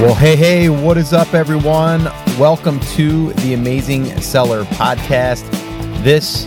Well, 0.00 0.16
hey, 0.16 0.34
hey, 0.34 0.68
what 0.68 0.98
is 0.98 1.12
up, 1.12 1.34
everyone? 1.34 2.04
Welcome 2.36 2.80
to 2.80 3.32
the 3.34 3.54
Amazing 3.54 4.06
Seller 4.20 4.64
Podcast. 4.64 5.48
This 6.02 6.46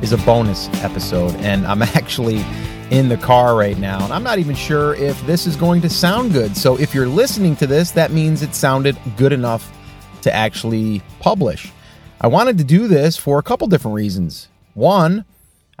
is 0.00 0.12
a 0.12 0.16
bonus 0.18 0.68
episode, 0.82 1.34
and 1.40 1.66
I'm 1.66 1.82
actually 1.82 2.42
in 2.90 3.08
the 3.08 3.16
car 3.16 3.56
right 3.56 3.76
now, 3.76 4.02
and 4.04 4.12
I'm 4.12 4.22
not 4.22 4.38
even 4.38 4.54
sure 4.54 4.94
if 4.94 5.20
this 5.26 5.44
is 5.44 5.56
going 5.56 5.82
to 5.82 5.90
sound 5.90 6.32
good. 6.32 6.56
So, 6.56 6.78
if 6.78 6.94
you're 6.94 7.08
listening 7.08 7.56
to 7.56 7.66
this, 7.66 7.90
that 7.90 8.12
means 8.12 8.42
it 8.42 8.54
sounded 8.54 8.96
good 9.16 9.32
enough 9.32 9.70
to 10.22 10.32
actually 10.32 11.02
publish. 11.18 11.72
I 12.20 12.28
wanted 12.28 12.58
to 12.58 12.64
do 12.64 12.86
this 12.86 13.16
for 13.16 13.40
a 13.40 13.42
couple 13.42 13.66
different 13.66 13.96
reasons. 13.96 14.48
One, 14.74 15.24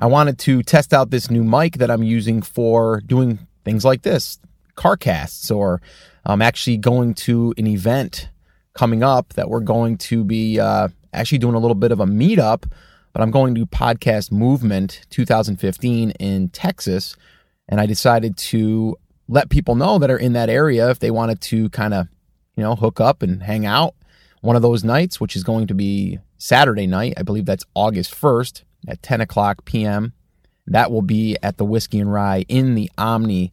I 0.00 0.06
wanted 0.06 0.38
to 0.40 0.64
test 0.64 0.92
out 0.92 1.10
this 1.10 1.30
new 1.30 1.44
mic 1.44 1.74
that 1.78 1.92
I'm 1.92 2.02
using 2.02 2.42
for 2.42 3.00
doing 3.06 3.38
things 3.64 3.84
like 3.84 4.02
this 4.02 4.40
car 4.74 4.96
casts 4.96 5.50
or 5.52 5.80
I'm 6.26 6.42
actually 6.42 6.78
going 6.78 7.14
to 7.14 7.52
an 7.58 7.66
event 7.66 8.30
coming 8.72 9.02
up 9.02 9.34
that 9.34 9.50
we're 9.50 9.60
going 9.60 9.98
to 9.98 10.24
be 10.24 10.58
uh, 10.58 10.88
actually 11.12 11.38
doing 11.38 11.54
a 11.54 11.58
little 11.58 11.74
bit 11.74 11.92
of 11.92 12.00
a 12.00 12.06
meetup, 12.06 12.64
but 13.12 13.22
I'm 13.22 13.30
going 13.30 13.54
to 13.54 13.66
Podcast 13.66 14.32
Movement 14.32 15.02
2015 15.10 16.12
in 16.12 16.48
Texas. 16.48 17.16
And 17.68 17.80
I 17.80 17.86
decided 17.86 18.36
to 18.38 18.96
let 19.28 19.50
people 19.50 19.74
know 19.74 19.98
that 19.98 20.10
are 20.10 20.18
in 20.18 20.32
that 20.32 20.48
area 20.48 20.90
if 20.90 20.98
they 20.98 21.10
wanted 21.10 21.40
to 21.42 21.68
kind 21.70 21.94
of, 21.94 22.08
you 22.56 22.62
know, 22.62 22.74
hook 22.74 23.00
up 23.00 23.22
and 23.22 23.42
hang 23.42 23.66
out 23.66 23.94
one 24.40 24.56
of 24.56 24.62
those 24.62 24.82
nights, 24.82 25.20
which 25.20 25.36
is 25.36 25.44
going 25.44 25.66
to 25.66 25.74
be 25.74 26.18
Saturday 26.38 26.86
night. 26.86 27.14
I 27.16 27.22
believe 27.22 27.46
that's 27.46 27.64
August 27.74 28.14
1st 28.14 28.62
at 28.88 29.02
10 29.02 29.20
o'clock 29.20 29.64
p.m. 29.64 30.14
That 30.66 30.90
will 30.90 31.02
be 31.02 31.36
at 31.42 31.58
the 31.58 31.64
Whiskey 31.64 32.00
and 32.00 32.12
Rye 32.12 32.44
in 32.48 32.74
the 32.74 32.90
Omni 32.96 33.50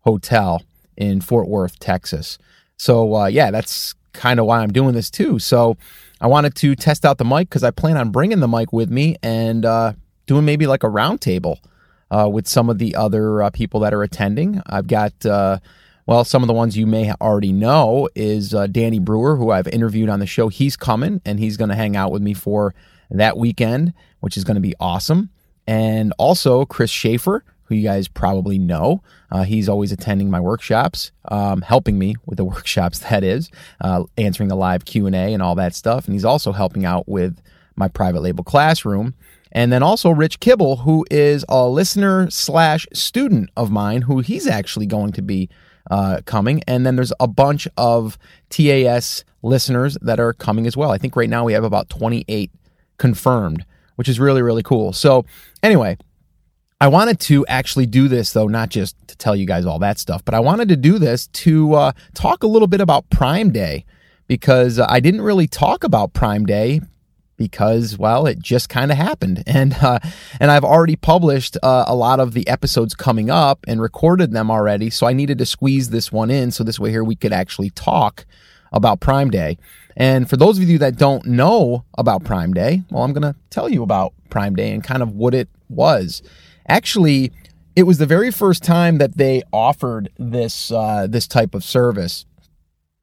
Hotel 0.00 0.62
in 0.96 1.20
Fort 1.20 1.48
Worth, 1.48 1.78
Texas. 1.78 2.38
So, 2.76 3.14
uh, 3.14 3.26
yeah, 3.26 3.50
that's 3.50 3.94
kind 4.12 4.40
of 4.40 4.46
why 4.46 4.60
I'm 4.60 4.72
doing 4.72 4.94
this 4.94 5.10
too. 5.10 5.38
So, 5.38 5.76
I 6.20 6.26
wanted 6.26 6.54
to 6.56 6.74
test 6.74 7.04
out 7.04 7.18
the 7.18 7.24
mic 7.24 7.50
because 7.50 7.64
I 7.64 7.70
plan 7.70 7.98
on 7.98 8.10
bringing 8.10 8.40
the 8.40 8.48
mic 8.48 8.72
with 8.72 8.90
me 8.90 9.16
and 9.22 9.66
uh, 9.66 9.92
doing 10.26 10.44
maybe 10.44 10.66
like 10.66 10.82
a 10.82 10.88
roundtable 10.88 11.58
uh, 12.10 12.28
with 12.32 12.46
some 12.48 12.70
of 12.70 12.78
the 12.78 12.94
other 12.96 13.42
uh, 13.42 13.50
people 13.50 13.80
that 13.80 13.92
are 13.92 14.02
attending. 14.02 14.62
I've 14.66 14.86
got, 14.86 15.26
uh, 15.26 15.58
well, 16.06 16.24
some 16.24 16.42
of 16.42 16.46
the 16.46 16.54
ones 16.54 16.78
you 16.78 16.86
may 16.86 17.12
already 17.20 17.52
know 17.52 18.08
is 18.14 18.54
uh, 18.54 18.68
Danny 18.68 19.00
Brewer, 19.00 19.36
who 19.36 19.50
I've 19.50 19.68
interviewed 19.68 20.08
on 20.08 20.20
the 20.20 20.26
show. 20.26 20.48
He's 20.48 20.76
coming 20.76 21.20
and 21.26 21.38
he's 21.38 21.56
going 21.56 21.70
to 21.70 21.76
hang 21.76 21.96
out 21.96 22.12
with 22.12 22.22
me 22.22 22.32
for 22.32 22.74
that 23.10 23.36
weekend, 23.36 23.92
which 24.20 24.36
is 24.36 24.44
going 24.44 24.56
to 24.56 24.60
be 24.60 24.74
awesome. 24.80 25.30
And 25.66 26.12
also 26.18 26.64
Chris 26.64 26.90
Schaefer, 26.90 27.44
who 27.74 27.80
you 27.80 27.88
guys 27.88 28.08
probably 28.08 28.58
know. 28.58 29.02
Uh, 29.30 29.42
he's 29.42 29.68
always 29.68 29.92
attending 29.92 30.30
my 30.30 30.40
workshops, 30.40 31.10
um, 31.26 31.60
helping 31.62 31.98
me 31.98 32.14
with 32.26 32.36
the 32.36 32.44
workshops. 32.44 33.00
That 33.00 33.24
is 33.24 33.50
uh, 33.80 34.04
answering 34.16 34.48
the 34.48 34.56
live 34.56 34.84
Q 34.84 35.06
and 35.06 35.14
A 35.14 35.32
and 35.32 35.42
all 35.42 35.54
that 35.56 35.74
stuff. 35.74 36.06
And 36.06 36.14
he's 36.14 36.24
also 36.24 36.52
helping 36.52 36.84
out 36.84 37.08
with 37.08 37.40
my 37.76 37.88
private 37.88 38.20
label 38.20 38.44
classroom. 38.44 39.14
And 39.52 39.72
then 39.72 39.82
also 39.82 40.10
Rich 40.10 40.40
Kibble, 40.40 40.76
who 40.76 41.06
is 41.10 41.44
a 41.48 41.68
listener 41.68 42.28
slash 42.30 42.86
student 42.92 43.50
of 43.56 43.70
mine, 43.70 44.02
who 44.02 44.20
he's 44.20 44.46
actually 44.46 44.86
going 44.86 45.12
to 45.12 45.22
be 45.22 45.48
uh, 45.90 46.20
coming. 46.24 46.62
And 46.66 46.84
then 46.84 46.96
there's 46.96 47.12
a 47.20 47.28
bunch 47.28 47.68
of 47.76 48.18
TAS 48.50 49.24
listeners 49.42 49.96
that 50.00 50.18
are 50.18 50.32
coming 50.32 50.66
as 50.66 50.76
well. 50.76 50.90
I 50.90 50.98
think 50.98 51.14
right 51.14 51.28
now 51.28 51.44
we 51.44 51.52
have 51.52 51.64
about 51.64 51.88
28 51.88 52.50
confirmed, 52.98 53.64
which 53.96 54.08
is 54.08 54.18
really, 54.18 54.42
really 54.42 54.62
cool. 54.62 54.92
So, 54.92 55.24
anyway, 55.62 55.98
I 56.80 56.88
wanted 56.88 57.20
to 57.20 57.46
actually 57.46 57.86
do 57.86 58.08
this, 58.08 58.32
though, 58.32 58.48
not 58.48 58.68
just 58.68 58.96
to 59.08 59.16
tell 59.16 59.36
you 59.36 59.46
guys 59.46 59.64
all 59.64 59.78
that 59.78 59.98
stuff, 59.98 60.24
but 60.24 60.34
I 60.34 60.40
wanted 60.40 60.68
to 60.68 60.76
do 60.76 60.98
this 60.98 61.28
to 61.28 61.74
uh, 61.74 61.92
talk 62.14 62.42
a 62.42 62.48
little 62.48 62.68
bit 62.68 62.80
about 62.80 63.08
Prime 63.10 63.50
Day 63.50 63.84
because 64.26 64.78
uh, 64.78 64.86
I 64.88 65.00
didn't 65.00 65.22
really 65.22 65.46
talk 65.46 65.84
about 65.84 66.12
Prime 66.12 66.46
Day 66.46 66.80
because 67.36 67.98
well 67.98 68.26
it 68.26 68.38
just 68.38 68.68
kind 68.68 68.90
of 68.90 68.96
happened. 68.96 69.42
And 69.54 69.74
uh, 69.74 70.00
and 70.40 70.50
I've 70.50 70.64
already 70.64 70.96
published 70.96 71.56
uh, 71.62 71.84
a 71.86 71.94
lot 71.94 72.18
of 72.18 72.32
the 72.32 72.46
episodes 72.48 72.94
coming 72.94 73.30
up 73.30 73.64
and 73.68 73.80
recorded 73.80 74.32
them 74.32 74.50
already 74.50 74.90
so 74.90 75.06
I 75.06 75.12
needed 75.12 75.38
to 75.38 75.46
squeeze 75.46 75.90
this 75.90 76.10
one 76.10 76.30
in 76.30 76.50
so 76.50 76.64
this 76.64 76.80
way 76.80 76.90
here 76.90 77.04
we 77.04 77.14
could 77.14 77.32
actually 77.32 77.70
talk 77.70 78.26
about 78.72 79.00
Prime 79.00 79.30
Day. 79.30 79.58
And 79.96 80.28
for 80.28 80.36
those 80.36 80.58
of 80.58 80.64
you 80.64 80.78
that 80.78 80.96
don't 80.96 81.24
know 81.26 81.84
about 81.96 82.24
Prime 82.24 82.52
Day 82.52 82.82
well 82.90 83.04
I'm 83.04 83.12
going 83.12 83.32
to 83.32 83.38
tell 83.50 83.68
you 83.68 83.82
about 83.82 84.12
Prime 84.28 84.56
Day 84.56 84.72
and 84.72 84.82
kind 84.82 85.02
of 85.02 85.12
what 85.12 85.34
it 85.34 85.48
was 85.68 86.22
Actually, 86.68 87.32
it 87.76 87.84
was 87.84 87.98
the 87.98 88.06
very 88.06 88.30
first 88.30 88.62
time 88.62 88.98
that 88.98 89.16
they 89.16 89.42
offered 89.52 90.10
this 90.18 90.70
uh, 90.70 91.06
this 91.08 91.26
type 91.26 91.54
of 91.54 91.64
service, 91.64 92.24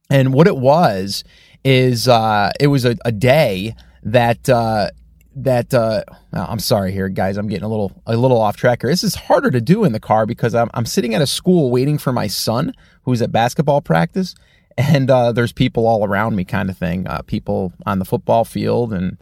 and 0.09 0.33
what 0.33 0.47
it 0.47 0.57
was 0.57 1.23
is 1.63 2.07
uh, 2.07 2.51
it 2.59 2.67
was 2.67 2.85
a, 2.85 2.95
a 3.05 3.11
day 3.11 3.75
that 4.03 4.49
uh, 4.49 4.89
that 5.35 5.73
uh, 5.73 6.03
I'm 6.33 6.59
sorry 6.59 6.91
here, 6.91 7.09
guys. 7.09 7.38
I'm 7.38 7.47
getting 7.47 7.63
a 7.63 7.69
little 7.69 7.91
a 8.05 8.17
little 8.17 8.39
off 8.39 8.57
track 8.57 8.81
here. 8.81 8.89
This 8.89 9.03
is 9.03 9.16
harder 9.16 9.51
to 9.51 9.61
do 9.61 9.83
in 9.83 9.91
the 9.91 9.99
car 9.99 10.25
because 10.25 10.55
I'm 10.55 10.69
I'm 10.73 10.85
sitting 10.85 11.13
at 11.13 11.22
a 11.22 11.28
school 11.28 11.69
waiting 11.72 11.97
for 11.97 12.11
my 12.11 12.28
son 12.28 12.73
who's 13.03 13.22
at 13.22 13.31
basketball 13.31 13.81
practice, 13.81 14.35
and 14.78 15.09
uh, 15.09 15.31
there's 15.31 15.51
people 15.51 15.88
all 15.88 16.05
around 16.05 16.35
me, 16.35 16.43
kind 16.43 16.69
of 16.69 16.78
thing. 16.78 17.07
Uh, 17.07 17.22
people 17.22 17.73
on 17.85 17.99
the 17.99 18.05
football 18.05 18.45
field 18.45 18.93
and 18.93 19.17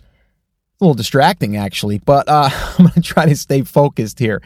a 0.80 0.84
little 0.84 0.96
distracting 0.96 1.58
actually, 1.58 2.00
but 2.00 2.28
uh, 2.30 2.50
I'm 2.80 2.86
going 2.86 2.94
to 2.94 3.02
try 3.02 3.26
to 3.26 3.36
stay 3.36 3.64
focused 3.64 4.20
here. 4.20 4.42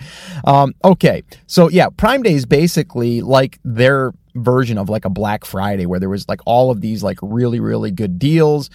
Um, 0.46 0.74
okay, 0.84 1.24
so 1.48 1.70
yeah, 1.70 1.90
Prime 1.90 2.24
Day 2.24 2.34
is 2.34 2.46
basically 2.46 3.22
like 3.22 3.60
their 3.64 4.14
version 4.36 4.78
of 4.78 4.90
like 4.90 5.06
a 5.06 5.10
Black 5.10 5.46
Friday, 5.46 5.86
where 5.86 6.00
there 6.00 6.10
was 6.10 6.28
like 6.28 6.42
all 6.46 6.72
of 6.72 6.82
these 6.82 7.04
like 7.04 7.20
really 7.22 7.60
really 7.60 7.92
good 7.92 8.18
deals, 8.18 8.70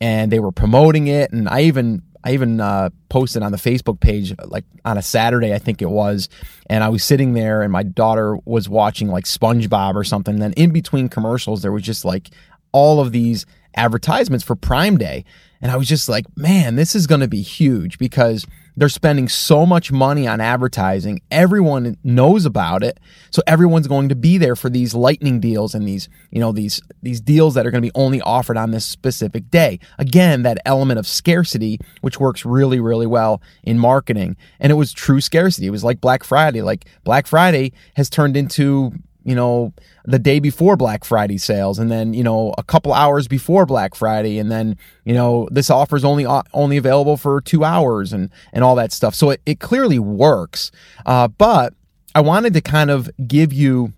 and 0.00 0.32
they 0.32 0.40
were 0.40 0.52
promoting 0.52 1.06
it. 1.06 1.30
And 1.32 1.48
I 1.48 1.62
even 1.62 2.02
I 2.24 2.32
even 2.32 2.60
uh, 2.60 2.90
posted 3.08 3.44
on 3.44 3.52
the 3.52 3.58
Facebook 3.58 4.00
page 4.00 4.34
like 4.44 4.64
on 4.84 4.98
a 4.98 5.02
Saturday, 5.02 5.54
I 5.54 5.58
think 5.58 5.80
it 5.80 5.90
was, 5.90 6.28
and 6.68 6.82
I 6.82 6.88
was 6.88 7.04
sitting 7.04 7.34
there, 7.34 7.62
and 7.62 7.70
my 7.70 7.84
daughter 7.84 8.36
was 8.44 8.68
watching 8.68 9.08
like 9.08 9.24
SpongeBob 9.26 9.94
or 9.94 10.02
something. 10.02 10.34
And 10.34 10.42
then 10.42 10.52
in 10.54 10.72
between 10.72 11.08
commercials, 11.08 11.62
there 11.62 11.72
was 11.72 11.84
just 11.84 12.04
like 12.04 12.30
all 12.72 12.98
of 13.00 13.12
these 13.12 13.46
advertisements 13.76 14.44
for 14.44 14.56
Prime 14.56 14.98
Day. 14.98 15.24
And 15.60 15.70
I 15.70 15.76
was 15.76 15.88
just 15.88 16.08
like, 16.08 16.24
man, 16.36 16.76
this 16.76 16.94
is 16.94 17.06
going 17.06 17.20
to 17.20 17.28
be 17.28 17.42
huge 17.42 17.98
because 17.98 18.46
they're 18.76 18.88
spending 18.90 19.28
so 19.28 19.64
much 19.64 19.90
money 19.90 20.26
on 20.26 20.40
advertising. 20.40 21.22
Everyone 21.30 21.96
knows 22.04 22.44
about 22.44 22.82
it. 22.82 23.00
So 23.30 23.42
everyone's 23.46 23.88
going 23.88 24.10
to 24.10 24.14
be 24.14 24.36
there 24.36 24.54
for 24.54 24.68
these 24.68 24.94
lightning 24.94 25.40
deals 25.40 25.74
and 25.74 25.88
these, 25.88 26.08
you 26.30 26.40
know, 26.40 26.52
these 26.52 26.80
these 27.02 27.20
deals 27.20 27.54
that 27.54 27.66
are 27.66 27.70
going 27.70 27.82
to 27.82 27.88
be 27.88 27.94
only 27.94 28.20
offered 28.20 28.58
on 28.58 28.72
this 28.72 28.84
specific 28.84 29.50
day. 29.50 29.78
Again, 29.98 30.42
that 30.42 30.58
element 30.66 30.98
of 30.98 31.06
scarcity 31.06 31.78
which 32.02 32.20
works 32.20 32.44
really 32.44 32.78
really 32.78 33.06
well 33.06 33.40
in 33.62 33.78
marketing. 33.78 34.36
And 34.60 34.70
it 34.70 34.76
was 34.76 34.92
true 34.92 35.22
scarcity. 35.22 35.66
It 35.66 35.70
was 35.70 35.84
like 35.84 36.00
Black 36.00 36.22
Friday. 36.22 36.60
Like 36.60 36.84
Black 37.04 37.26
Friday 37.26 37.72
has 37.94 38.10
turned 38.10 38.36
into 38.36 38.92
you 39.26 39.34
know, 39.34 39.72
the 40.04 40.20
day 40.20 40.38
before 40.38 40.76
Black 40.76 41.04
Friday 41.04 41.36
sales, 41.36 41.80
and 41.80 41.90
then 41.90 42.14
you 42.14 42.22
know 42.22 42.54
a 42.56 42.62
couple 42.62 42.92
hours 42.92 43.26
before 43.26 43.66
Black 43.66 43.96
Friday, 43.96 44.38
and 44.38 44.52
then 44.52 44.78
you 45.04 45.12
know 45.12 45.48
this 45.50 45.68
offer 45.68 45.96
is 45.96 46.04
only 46.04 46.24
uh, 46.24 46.42
only 46.54 46.76
available 46.76 47.16
for 47.16 47.40
two 47.40 47.64
hours, 47.64 48.12
and 48.12 48.30
and 48.52 48.62
all 48.62 48.76
that 48.76 48.92
stuff. 48.92 49.16
So 49.16 49.30
it, 49.30 49.42
it 49.44 49.58
clearly 49.58 49.98
works, 49.98 50.70
uh, 51.06 51.26
but 51.26 51.74
I 52.14 52.20
wanted 52.20 52.54
to 52.54 52.60
kind 52.60 52.88
of 52.88 53.10
give 53.26 53.52
you 53.52 53.92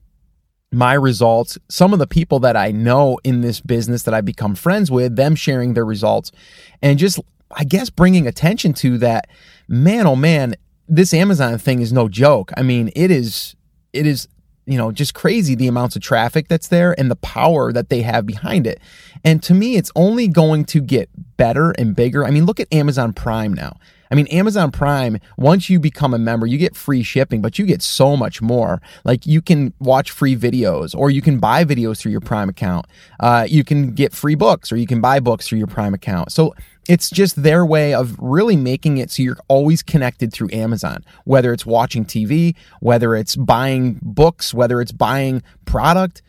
my 0.73 0.95
results, 0.95 1.59
some 1.69 1.93
of 1.93 1.99
the 1.99 2.07
people 2.07 2.41
that 2.41 2.57
I 2.57 2.71
know 2.71 3.19
in 3.23 3.43
this 3.43 3.61
business 3.61 4.05
that 4.05 4.15
I've 4.15 4.25
become 4.25 4.55
friends 4.55 4.91
with, 4.91 5.17
them 5.17 5.35
sharing 5.35 5.75
their 5.75 5.85
results, 5.85 6.33
and 6.81 6.99
just 6.99 7.21
I 7.55 7.65
guess 7.65 7.91
bringing 7.91 8.27
attention 8.27 8.73
to 8.75 8.97
that. 8.99 9.29
Man, 9.69 10.07
oh 10.07 10.17
man, 10.17 10.55
this 10.89 11.13
Amazon 11.13 11.59
thing 11.59 11.83
is 11.83 11.93
no 11.93 12.09
joke. 12.09 12.51
I 12.57 12.63
mean, 12.63 12.91
it 12.97 13.11
is 13.11 13.55
it 13.93 14.07
is 14.07 14.27
you 14.69 14.77
know, 14.77 14.93
just 14.93 15.15
crazy 15.15 15.55
the 15.55 15.67
amounts 15.67 15.97
of 15.97 16.03
traffic 16.03 16.49
that's 16.49 16.69
there 16.69 16.95
and 16.99 17.11
the 17.11 17.17
power 17.17 17.73
that 17.73 17.89
they 17.89 18.03
have 18.03 18.27
behind 18.27 18.67
it. 18.67 18.81
And 19.25 19.43
to 19.45 19.55
me, 19.55 19.77
it's 19.77 19.91
only 19.97 20.29
going 20.29 20.67
to 20.67 20.81
get 20.81 21.09
better 21.37 21.71
and 21.73 21.97
bigger. 21.97 22.25
I 22.25 22.31
mean, 22.31 22.45
look 22.45 22.61
at 22.61 22.73
Amazon 22.73 23.13
Prime 23.13 23.55
now. 23.55 23.79
I 24.11 24.15
mean, 24.15 24.27
Amazon 24.29 24.71
Prime, 24.71 25.19
once 25.37 25.69
you 25.69 25.79
become 25.79 26.15
a 26.15 26.19
member, 26.19 26.47
you 26.47 26.59
get 26.59 26.77
free 26.77 27.03
shipping, 27.03 27.43
but 27.43 27.59
you 27.59 27.67
get 27.67 27.83
so 27.83 28.17
much 28.17 28.41
more. 28.41 28.81
Like 29.05 29.27
you 29.27 29.43
can 29.43 29.75
watch 29.81 30.11
free 30.11 30.37
videos 30.37 30.95
or 30.97 31.11
you 31.11 31.23
can 31.23 31.39
buy 31.39 31.65
videos 31.65 31.99
through 31.99 32.13
your 32.13 32.21
Prime 32.21 32.49
account. 32.49 32.87
Uh, 33.21 33.47
you 33.49 33.65
can 33.65 33.93
get 33.93 34.13
free 34.13 34.35
books 34.35 34.73
or 34.73 34.77
you 34.77 34.87
can 34.87 35.01
buy 35.01 35.21
books 35.21 35.49
through 35.49 35.59
your 35.59 35.67
Prime 35.67 35.95
account. 35.95 36.33
So 36.33 36.55
it's 36.89 37.11
just 37.11 37.43
their 37.43 37.65
way 37.67 37.93
of 37.93 38.19
really 38.19 38.57
making 38.57 38.97
it 38.97 39.11
so 39.11 39.23
you're 39.23 39.37
always 39.47 39.83
connected 39.83 40.33
through 40.33 40.49
Amazon, 40.53 41.05
whether 41.25 41.53
it's 41.53 41.67
watching 41.67 42.05
TV, 42.05 42.57
whether 42.81 43.15
it's 43.15 43.37
buying 43.37 44.01
books, 44.03 44.55
whether 44.55 44.81
it's 44.81 44.91
buying 44.91 45.43
product, 45.67 46.23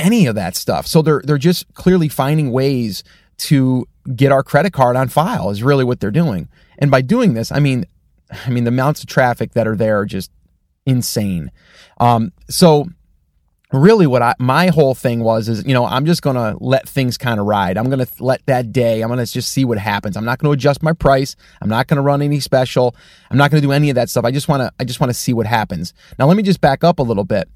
any 0.00 0.26
of 0.26 0.34
that 0.34 0.56
stuff. 0.56 0.86
So 0.86 1.00
they're 1.00 1.22
they're 1.24 1.38
just 1.38 1.72
clearly 1.74 2.08
finding 2.08 2.50
ways 2.50 3.04
to 3.38 3.86
get 4.16 4.32
our 4.32 4.42
credit 4.42 4.72
card 4.72 4.96
on 4.96 5.08
file 5.08 5.50
is 5.50 5.62
really 5.62 5.84
what 5.84 6.00
they're 6.00 6.10
doing. 6.10 6.48
And 6.78 6.90
by 6.90 7.00
doing 7.00 7.34
this, 7.34 7.52
I 7.52 7.60
mean 7.60 7.86
I 8.44 8.50
mean 8.50 8.64
the 8.64 8.68
amounts 8.68 9.02
of 9.02 9.08
traffic 9.08 9.52
that 9.52 9.68
are 9.68 9.76
there 9.76 10.00
are 10.00 10.06
just 10.06 10.32
insane. 10.84 11.52
Um, 11.98 12.32
so 12.50 12.88
really 13.72 14.06
what 14.06 14.22
I 14.22 14.34
my 14.38 14.68
whole 14.68 14.94
thing 14.94 15.20
was 15.20 15.48
is 15.48 15.64
you 15.66 15.74
know 15.74 15.86
I'm 15.86 16.04
just 16.04 16.22
gonna 16.22 16.56
let 16.60 16.88
things 16.88 17.16
kind 17.16 17.40
of 17.40 17.46
ride. 17.46 17.76
I'm 17.76 17.88
gonna 17.88 18.06
let 18.20 18.44
that 18.46 18.72
day. 18.72 19.02
I'm 19.02 19.08
gonna 19.08 19.26
just 19.26 19.52
see 19.52 19.64
what 19.64 19.78
happens. 19.78 20.16
I'm 20.16 20.24
not 20.24 20.38
gonna 20.38 20.52
adjust 20.52 20.82
my 20.82 20.92
price. 20.92 21.36
I'm 21.60 21.68
not 21.68 21.86
gonna 21.86 22.02
run 22.02 22.22
any 22.22 22.40
special. 22.40 22.94
I'm 23.30 23.38
not 23.38 23.50
gonna 23.50 23.62
do 23.62 23.72
any 23.72 23.90
of 23.90 23.94
that 23.96 24.10
stuff. 24.10 24.24
I 24.24 24.30
just 24.30 24.48
wanna 24.48 24.70
I 24.78 24.84
just 24.84 25.00
wanna 25.00 25.14
see 25.14 25.32
what 25.32 25.46
happens. 25.46 25.94
Now 26.18 26.26
let 26.26 26.36
me 26.36 26.42
just 26.42 26.60
back 26.60 26.84
up 26.84 26.98
a 26.98 27.02
little 27.02 27.24
bit. 27.24 27.48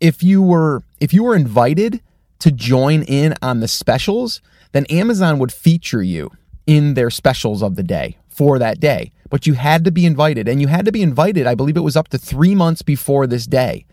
If 0.00 0.22
you 0.22 0.42
were 0.42 0.82
if 1.00 1.12
you 1.12 1.24
were 1.24 1.34
invited 1.34 2.00
to 2.38 2.52
join 2.52 3.02
in 3.02 3.34
on 3.42 3.60
the 3.60 3.68
specials, 3.68 4.40
then 4.72 4.86
Amazon 4.86 5.38
would 5.38 5.52
feature 5.52 6.02
you 6.02 6.30
in 6.66 6.94
their 6.94 7.10
specials 7.10 7.62
of 7.62 7.76
the 7.76 7.82
day 7.82 8.18
for 8.28 8.58
that 8.58 8.80
day. 8.80 9.12
But 9.30 9.46
you 9.46 9.54
had 9.54 9.84
to 9.84 9.90
be 9.90 10.06
invited, 10.06 10.46
and 10.46 10.60
you 10.60 10.68
had 10.68 10.84
to 10.84 10.92
be 10.92 11.02
invited. 11.02 11.46
I 11.46 11.54
believe 11.54 11.76
it 11.76 11.80
was 11.80 11.96
up 11.96 12.08
to 12.08 12.18
three 12.18 12.54
months 12.54 12.82
before 12.82 13.26
this 13.26 13.46
day. 13.46 13.86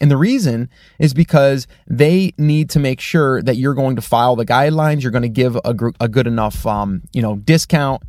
And 0.00 0.10
the 0.10 0.16
reason 0.16 0.70
is 0.98 1.12
because 1.12 1.66
they 1.86 2.32
need 2.38 2.70
to 2.70 2.78
make 2.78 3.00
sure 3.00 3.42
that 3.42 3.56
you're 3.56 3.74
going 3.74 3.96
to 3.96 4.02
file 4.02 4.34
the 4.34 4.46
guidelines, 4.46 5.02
you're 5.02 5.12
going 5.12 5.22
to 5.22 5.28
give 5.28 5.58
a, 5.64 5.74
gr- 5.74 5.90
a 6.00 6.08
good 6.08 6.26
enough, 6.26 6.66
um, 6.66 7.02
you 7.12 7.20
know, 7.20 7.36
discount, 7.36 8.02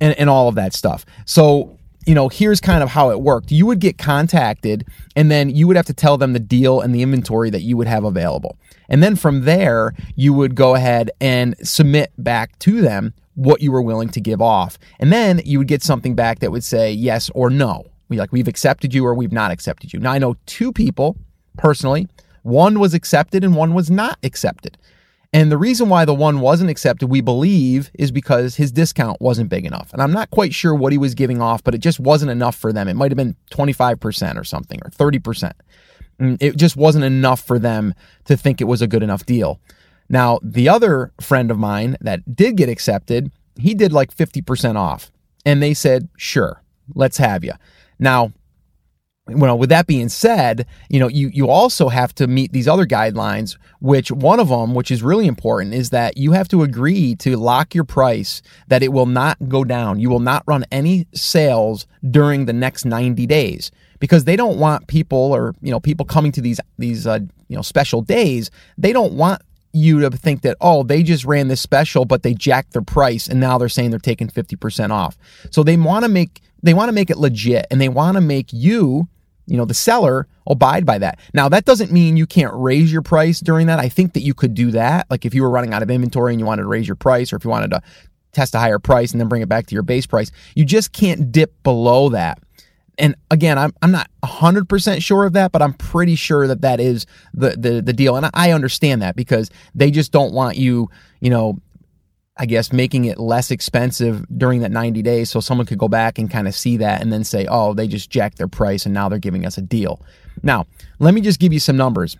and, 0.00 0.18
and 0.18 0.28
all 0.28 0.48
of 0.48 0.56
that 0.56 0.74
stuff. 0.74 1.06
So, 1.24 1.78
you 2.06 2.14
know, 2.14 2.28
here's 2.28 2.60
kind 2.60 2.82
of 2.82 2.88
how 2.90 3.10
it 3.10 3.20
worked. 3.20 3.50
You 3.50 3.66
would 3.66 3.78
get 3.78 3.98
contacted, 3.98 4.86
and 5.14 5.30
then 5.30 5.48
you 5.50 5.66
would 5.66 5.76
have 5.76 5.86
to 5.86 5.94
tell 5.94 6.18
them 6.18 6.32
the 6.32 6.40
deal 6.40 6.80
and 6.80 6.94
the 6.94 7.02
inventory 7.02 7.50
that 7.50 7.62
you 7.62 7.76
would 7.76 7.86
have 7.86 8.04
available. 8.04 8.58
And 8.88 9.02
then 9.02 9.16
from 9.16 9.42
there, 9.42 9.92
you 10.14 10.32
would 10.32 10.54
go 10.54 10.74
ahead 10.74 11.10
and 11.20 11.56
submit 11.66 12.12
back 12.18 12.58
to 12.60 12.80
them 12.80 13.14
what 13.34 13.60
you 13.60 13.70
were 13.70 13.82
willing 13.82 14.08
to 14.10 14.20
give 14.20 14.40
off. 14.40 14.78
And 14.98 15.12
then 15.12 15.40
you 15.44 15.58
would 15.58 15.68
get 15.68 15.82
something 15.82 16.14
back 16.14 16.40
that 16.40 16.50
would 16.50 16.64
say 16.64 16.92
yes 16.92 17.30
or 17.34 17.50
no 17.50 17.86
we 18.08 18.18
like 18.18 18.32
we've 18.32 18.48
accepted 18.48 18.94
you 18.94 19.04
or 19.06 19.14
we've 19.14 19.32
not 19.32 19.50
accepted 19.50 19.92
you. 19.92 20.00
Now 20.00 20.12
I 20.12 20.18
know 20.18 20.36
two 20.46 20.72
people 20.72 21.16
personally. 21.56 22.08
One 22.42 22.78
was 22.78 22.94
accepted 22.94 23.42
and 23.42 23.56
one 23.56 23.74
was 23.74 23.90
not 23.90 24.18
accepted. 24.22 24.78
And 25.32 25.50
the 25.50 25.58
reason 25.58 25.88
why 25.88 26.04
the 26.04 26.14
one 26.14 26.40
wasn't 26.40 26.70
accepted, 26.70 27.08
we 27.08 27.20
believe, 27.20 27.90
is 27.94 28.10
because 28.10 28.54
his 28.56 28.72
discount 28.72 29.20
wasn't 29.20 29.50
big 29.50 29.66
enough. 29.66 29.92
And 29.92 30.00
I'm 30.00 30.12
not 30.12 30.30
quite 30.30 30.54
sure 30.54 30.74
what 30.74 30.92
he 30.92 30.98
was 30.98 31.14
giving 31.14 31.42
off, 31.42 31.62
but 31.62 31.74
it 31.74 31.78
just 31.78 32.00
wasn't 32.00 32.30
enough 32.30 32.54
for 32.54 32.72
them. 32.72 32.88
It 32.88 32.94
might 32.94 33.10
have 33.10 33.16
been 33.16 33.36
25% 33.50 34.36
or 34.36 34.44
something 34.44 34.80
or 34.84 34.90
30%. 34.90 35.52
Mm, 36.20 36.38
it 36.40 36.56
just 36.56 36.76
wasn't 36.76 37.04
enough 37.04 37.40
for 37.40 37.58
them 37.58 37.94
to 38.24 38.36
think 38.36 38.60
it 38.60 38.64
was 38.64 38.80
a 38.80 38.86
good 38.86 39.02
enough 39.02 39.26
deal. 39.26 39.60
Now, 40.08 40.38
the 40.42 40.68
other 40.68 41.12
friend 41.20 41.50
of 41.50 41.58
mine 41.58 41.96
that 42.00 42.36
did 42.36 42.56
get 42.56 42.68
accepted, 42.68 43.30
he 43.56 43.74
did 43.74 43.92
like 43.92 44.14
50% 44.14 44.76
off. 44.76 45.10
And 45.44 45.62
they 45.62 45.74
said, 45.74 46.08
sure, 46.16 46.62
let's 46.94 47.18
have 47.18 47.44
you. 47.44 47.52
Now, 47.98 48.32
well, 49.28 49.58
with 49.58 49.70
that 49.70 49.88
being 49.88 50.08
said, 50.08 50.66
you 50.88 51.00
know, 51.00 51.08
you, 51.08 51.28
you 51.32 51.48
also 51.48 51.88
have 51.88 52.14
to 52.14 52.28
meet 52.28 52.52
these 52.52 52.68
other 52.68 52.86
guidelines, 52.86 53.56
which 53.80 54.12
one 54.12 54.38
of 54.38 54.48
them, 54.48 54.72
which 54.72 54.92
is 54.92 55.02
really 55.02 55.26
important, 55.26 55.74
is 55.74 55.90
that 55.90 56.16
you 56.16 56.30
have 56.32 56.46
to 56.48 56.62
agree 56.62 57.16
to 57.16 57.36
lock 57.36 57.74
your 57.74 57.82
price 57.82 58.40
that 58.68 58.84
it 58.84 58.92
will 58.92 59.06
not 59.06 59.36
go 59.48 59.64
down. 59.64 59.98
You 59.98 60.10
will 60.10 60.20
not 60.20 60.44
run 60.46 60.64
any 60.70 61.08
sales 61.12 61.88
during 62.08 62.46
the 62.46 62.52
next 62.52 62.84
90 62.84 63.26
days 63.26 63.72
because 63.98 64.24
they 64.24 64.36
don't 64.36 64.58
want 64.58 64.86
people 64.86 65.18
or, 65.18 65.54
you 65.60 65.72
know, 65.72 65.80
people 65.80 66.06
coming 66.06 66.30
to 66.30 66.40
these, 66.40 66.60
these, 66.78 67.04
uh, 67.04 67.18
you 67.48 67.56
know, 67.56 67.62
special 67.62 68.02
days. 68.02 68.52
They 68.78 68.92
don't 68.92 69.14
want 69.14 69.42
you 69.72 70.00
to 70.00 70.10
think 70.10 70.42
that, 70.42 70.56
oh, 70.60 70.82
they 70.82 71.02
just 71.02 71.24
ran 71.24 71.48
this 71.48 71.60
special, 71.60 72.04
but 72.04 72.22
they 72.22 72.34
jacked 72.34 72.72
their 72.72 72.82
price 72.82 73.26
and 73.26 73.40
now 73.40 73.58
they're 73.58 73.68
saying 73.68 73.90
they're 73.90 73.98
taking 73.98 74.28
50% 74.28 74.90
off. 74.90 75.16
So 75.50 75.62
they 75.62 75.76
want 75.76 76.04
to 76.04 76.08
make 76.08 76.40
they 76.62 76.74
want 76.74 76.88
to 76.88 76.92
make 76.92 77.10
it 77.10 77.18
legit 77.18 77.66
and 77.70 77.80
they 77.80 77.88
want 77.88 78.16
to 78.16 78.20
make 78.20 78.52
you, 78.52 79.08
you 79.46 79.56
know, 79.56 79.64
the 79.64 79.74
seller 79.74 80.26
abide 80.46 80.86
by 80.86 80.98
that. 80.98 81.20
Now, 81.34 81.48
that 81.48 81.64
doesn't 81.64 81.92
mean 81.92 82.16
you 82.16 82.26
can't 82.26 82.52
raise 82.54 82.92
your 82.92 83.02
price 83.02 83.40
during 83.40 83.66
that. 83.66 83.78
I 83.78 83.88
think 83.88 84.14
that 84.14 84.22
you 84.22 84.34
could 84.34 84.54
do 84.54 84.70
that. 84.72 85.06
Like 85.10 85.24
if 85.24 85.34
you 85.34 85.42
were 85.42 85.50
running 85.50 85.74
out 85.74 85.82
of 85.82 85.90
inventory 85.90 86.32
and 86.32 86.40
you 86.40 86.46
wanted 86.46 86.62
to 86.62 86.68
raise 86.68 86.88
your 86.88 86.96
price 86.96 87.32
or 87.32 87.36
if 87.36 87.44
you 87.44 87.50
wanted 87.50 87.70
to 87.72 87.82
test 88.32 88.54
a 88.54 88.58
higher 88.58 88.78
price 88.78 89.12
and 89.12 89.20
then 89.20 89.28
bring 89.28 89.42
it 89.42 89.48
back 89.48 89.66
to 89.66 89.74
your 89.74 89.82
base 89.82 90.06
price, 90.06 90.30
you 90.54 90.64
just 90.64 90.92
can't 90.92 91.30
dip 91.30 91.62
below 91.62 92.08
that. 92.08 92.38
And 92.98 93.14
again, 93.30 93.58
I'm, 93.58 93.72
I'm 93.82 93.90
not 93.90 94.08
100% 94.24 95.02
sure 95.02 95.24
of 95.24 95.34
that, 95.34 95.52
but 95.52 95.60
I'm 95.60 95.74
pretty 95.74 96.14
sure 96.14 96.46
that 96.46 96.62
that 96.62 96.80
is 96.80 97.06
the, 97.34 97.50
the, 97.50 97.82
the 97.82 97.92
deal. 97.92 98.16
And 98.16 98.30
I 98.32 98.52
understand 98.52 99.02
that 99.02 99.16
because 99.16 99.50
they 99.74 99.90
just 99.90 100.12
don't 100.12 100.32
want 100.32 100.56
you, 100.56 100.88
you 101.20 101.28
know, 101.28 101.60
I 102.38 102.46
guess 102.46 102.72
making 102.72 103.06
it 103.06 103.18
less 103.18 103.50
expensive 103.50 104.26
during 104.36 104.60
that 104.60 104.70
90 104.70 105.02
days 105.02 105.30
so 105.30 105.40
someone 105.40 105.66
could 105.66 105.78
go 105.78 105.88
back 105.88 106.18
and 106.18 106.30
kind 106.30 106.46
of 106.46 106.54
see 106.54 106.76
that 106.78 107.00
and 107.00 107.12
then 107.12 107.24
say, 107.24 107.46
oh, 107.50 107.72
they 107.72 107.88
just 107.88 108.10
jacked 108.10 108.36
their 108.36 108.48
price 108.48 108.84
and 108.84 108.94
now 108.94 109.08
they're 109.08 109.18
giving 109.18 109.46
us 109.46 109.56
a 109.56 109.62
deal. 109.62 110.02
Now, 110.42 110.66
let 110.98 111.14
me 111.14 111.22
just 111.22 111.40
give 111.40 111.52
you 111.52 111.60
some 111.60 111.76
numbers. 111.76 112.16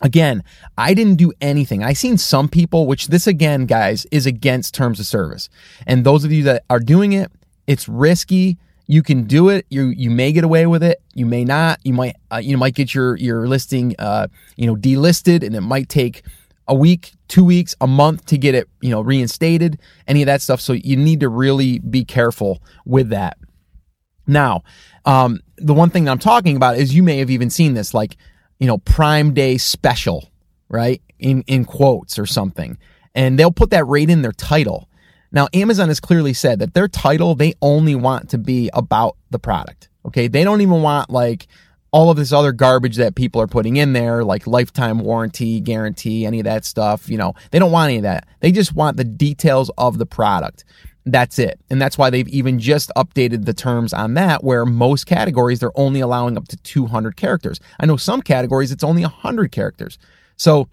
Again, 0.00 0.42
I 0.78 0.94
didn't 0.94 1.16
do 1.16 1.32
anything. 1.40 1.82
I 1.82 1.92
seen 1.92 2.18
some 2.18 2.48
people, 2.48 2.86
which 2.86 3.08
this 3.08 3.26
again, 3.26 3.66
guys, 3.66 4.06
is 4.10 4.26
against 4.26 4.74
terms 4.74 4.98
of 5.00 5.06
service. 5.06 5.48
And 5.86 6.04
those 6.04 6.24
of 6.24 6.32
you 6.32 6.44
that 6.44 6.64
are 6.70 6.80
doing 6.80 7.12
it, 7.12 7.30
it's 7.66 7.88
risky. 7.88 8.58
You 8.86 9.02
can 9.02 9.24
do 9.24 9.48
it. 9.48 9.66
You 9.70 9.86
you 9.86 10.10
may 10.10 10.32
get 10.32 10.44
away 10.44 10.66
with 10.66 10.82
it. 10.82 11.00
You 11.14 11.26
may 11.26 11.44
not. 11.44 11.80
You 11.84 11.92
might 11.92 12.16
uh, 12.30 12.40
you 12.42 12.58
might 12.58 12.74
get 12.74 12.94
your 12.94 13.16
your 13.16 13.46
listing 13.46 13.94
uh, 13.98 14.26
you 14.56 14.66
know 14.66 14.76
delisted, 14.76 15.44
and 15.44 15.54
it 15.54 15.60
might 15.60 15.88
take 15.88 16.22
a 16.68 16.74
week, 16.74 17.12
two 17.28 17.44
weeks, 17.44 17.74
a 17.80 17.86
month 17.86 18.26
to 18.26 18.38
get 18.38 18.54
it, 18.54 18.68
you 18.80 18.90
know, 18.90 19.00
reinstated, 19.00 19.80
any 20.06 20.22
of 20.22 20.26
that 20.26 20.40
stuff. 20.40 20.60
So 20.60 20.72
you 20.72 20.96
need 20.96 21.20
to 21.20 21.28
really 21.28 21.80
be 21.80 22.04
careful 22.04 22.62
with 22.86 23.08
that. 23.10 23.36
Now, 24.26 24.62
um, 25.04 25.40
the 25.56 25.74
one 25.74 25.90
thing 25.90 26.04
that 26.04 26.12
I'm 26.12 26.18
talking 26.18 26.56
about 26.56 26.76
is 26.78 26.94
you 26.94 27.02
may 27.02 27.18
have 27.18 27.30
even 27.30 27.50
seen 27.50 27.74
this, 27.74 27.92
like, 27.92 28.16
you 28.58 28.66
know, 28.66 28.78
Prime 28.78 29.34
Day 29.34 29.58
special, 29.58 30.30
right? 30.68 31.02
In 31.18 31.42
in 31.46 31.64
quotes 31.64 32.18
or 32.18 32.26
something, 32.26 32.78
and 33.14 33.38
they'll 33.38 33.52
put 33.52 33.70
that 33.70 33.84
right 33.86 34.08
in 34.08 34.22
their 34.22 34.32
title. 34.32 34.88
Now, 35.32 35.48
Amazon 35.54 35.88
has 35.88 35.98
clearly 35.98 36.34
said 36.34 36.58
that 36.58 36.74
their 36.74 36.88
title 36.88 37.34
they 37.34 37.54
only 37.62 37.94
want 37.94 38.28
to 38.30 38.38
be 38.38 38.70
about 38.74 39.16
the 39.30 39.38
product. 39.38 39.88
Okay, 40.06 40.28
they 40.28 40.44
don't 40.44 40.60
even 40.60 40.82
want 40.82 41.10
like 41.10 41.46
all 41.90 42.10
of 42.10 42.16
this 42.16 42.32
other 42.32 42.52
garbage 42.52 42.96
that 42.96 43.14
people 43.14 43.40
are 43.40 43.46
putting 43.46 43.76
in 43.76 43.92
there, 43.92 44.24
like 44.24 44.46
lifetime 44.46 44.98
warranty, 44.98 45.60
guarantee, 45.60 46.26
any 46.26 46.40
of 46.40 46.44
that 46.44 46.64
stuff. 46.64 47.08
You 47.08 47.18
know, 47.18 47.34
they 47.50 47.58
don't 47.58 47.72
want 47.72 47.90
any 47.90 47.98
of 47.98 48.02
that. 48.02 48.26
They 48.40 48.52
just 48.52 48.74
want 48.74 48.96
the 48.96 49.04
details 49.04 49.70
of 49.78 49.98
the 49.98 50.06
product. 50.06 50.64
That's 51.04 51.38
it. 51.38 51.60
And 51.68 51.82
that's 51.82 51.98
why 51.98 52.10
they've 52.10 52.28
even 52.28 52.58
just 52.58 52.90
updated 52.96 53.44
the 53.44 53.52
terms 53.52 53.92
on 53.92 54.14
that, 54.14 54.44
where 54.44 54.64
most 54.64 55.04
categories 55.04 55.60
they're 55.60 55.78
only 55.78 56.00
allowing 56.00 56.36
up 56.36 56.48
to 56.48 56.56
200 56.58 57.16
characters. 57.16 57.58
I 57.80 57.86
know 57.86 57.96
some 57.96 58.22
categories 58.22 58.70
it's 58.70 58.84
only 58.84 59.02
100 59.02 59.50
characters. 59.50 59.98
So 60.36 60.68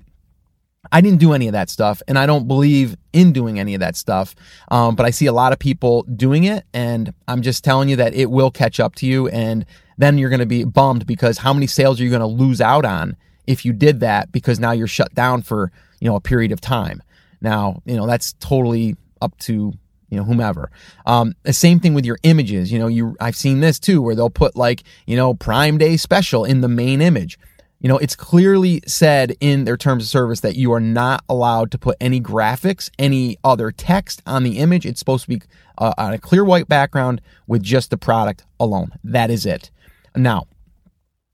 I 0.91 1.01
didn't 1.01 1.19
do 1.19 1.33
any 1.33 1.47
of 1.47 1.53
that 1.53 1.69
stuff, 1.69 2.01
and 2.07 2.17
I 2.17 2.25
don't 2.25 2.47
believe 2.47 2.95
in 3.13 3.31
doing 3.31 3.59
any 3.59 3.73
of 3.73 3.79
that 3.79 3.95
stuff. 3.95 4.35
Um, 4.69 4.95
but 4.95 5.05
I 5.05 5.11
see 5.11 5.27
a 5.27 5.33
lot 5.33 5.53
of 5.53 5.59
people 5.59 6.03
doing 6.03 6.45
it, 6.45 6.65
and 6.73 7.13
I'm 7.27 7.41
just 7.41 7.63
telling 7.63 7.89
you 7.89 7.95
that 7.97 8.13
it 8.13 8.31
will 8.31 8.51
catch 8.51 8.79
up 8.79 8.95
to 8.95 9.05
you. 9.05 9.27
And 9.27 9.65
then 9.97 10.17
you're 10.17 10.29
going 10.29 10.39
to 10.39 10.45
be 10.45 10.63
bummed 10.63 11.05
because 11.05 11.37
how 11.37 11.53
many 11.53 11.67
sales 11.67 11.99
are 11.99 12.03
you 12.03 12.09
going 12.09 12.21
to 12.21 12.25
lose 12.25 12.61
out 12.61 12.85
on 12.85 13.15
if 13.47 13.65
you 13.65 13.73
did 13.73 13.99
that 13.99 14.31
because 14.31 14.59
now 14.59 14.71
you're 14.71 14.87
shut 14.87 15.13
down 15.13 15.41
for, 15.41 15.71
you 15.99 16.09
know, 16.09 16.15
a 16.15 16.21
period 16.21 16.51
of 16.51 16.61
time. 16.61 17.01
Now, 17.41 17.81
you 17.85 17.95
know, 17.95 18.07
that's 18.07 18.33
totally 18.33 18.95
up 19.21 19.37
to 19.39 19.73
you 20.09 20.17
know 20.17 20.23
whomever 20.23 20.71
um, 21.05 21.35
the 21.43 21.53
same 21.53 21.79
thing 21.79 21.93
with 21.93 22.05
your 22.05 22.17
images 22.23 22.71
you 22.71 22.79
know 22.79 22.87
you 22.87 23.15
i've 23.19 23.35
seen 23.35 23.59
this 23.59 23.77
too 23.77 24.01
where 24.01 24.15
they'll 24.15 24.29
put 24.29 24.55
like 24.55 24.81
you 25.05 25.15
know 25.15 25.33
prime 25.35 25.77
day 25.77 25.97
special 25.97 26.45
in 26.45 26.61
the 26.61 26.67
main 26.67 27.01
image 27.01 27.37
you 27.79 27.87
know 27.87 27.97
it's 27.97 28.15
clearly 28.15 28.81
said 28.85 29.35
in 29.39 29.65
their 29.65 29.77
terms 29.77 30.03
of 30.03 30.09
service 30.09 30.41
that 30.41 30.55
you 30.55 30.71
are 30.73 30.79
not 30.79 31.23
allowed 31.29 31.71
to 31.71 31.77
put 31.77 31.95
any 32.01 32.19
graphics 32.19 32.89
any 32.99 33.37
other 33.43 33.71
text 33.71 34.21
on 34.25 34.43
the 34.43 34.57
image 34.57 34.85
it's 34.85 34.99
supposed 34.99 35.23
to 35.23 35.29
be 35.29 35.41
uh, 35.77 35.93
on 35.97 36.13
a 36.13 36.17
clear 36.17 36.43
white 36.43 36.67
background 36.67 37.21
with 37.47 37.63
just 37.63 37.89
the 37.89 37.97
product 37.97 38.45
alone 38.59 38.91
that 39.03 39.29
is 39.29 39.45
it 39.45 39.71
now, 40.15 40.47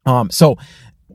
um, 0.06 0.30
so 0.30 0.58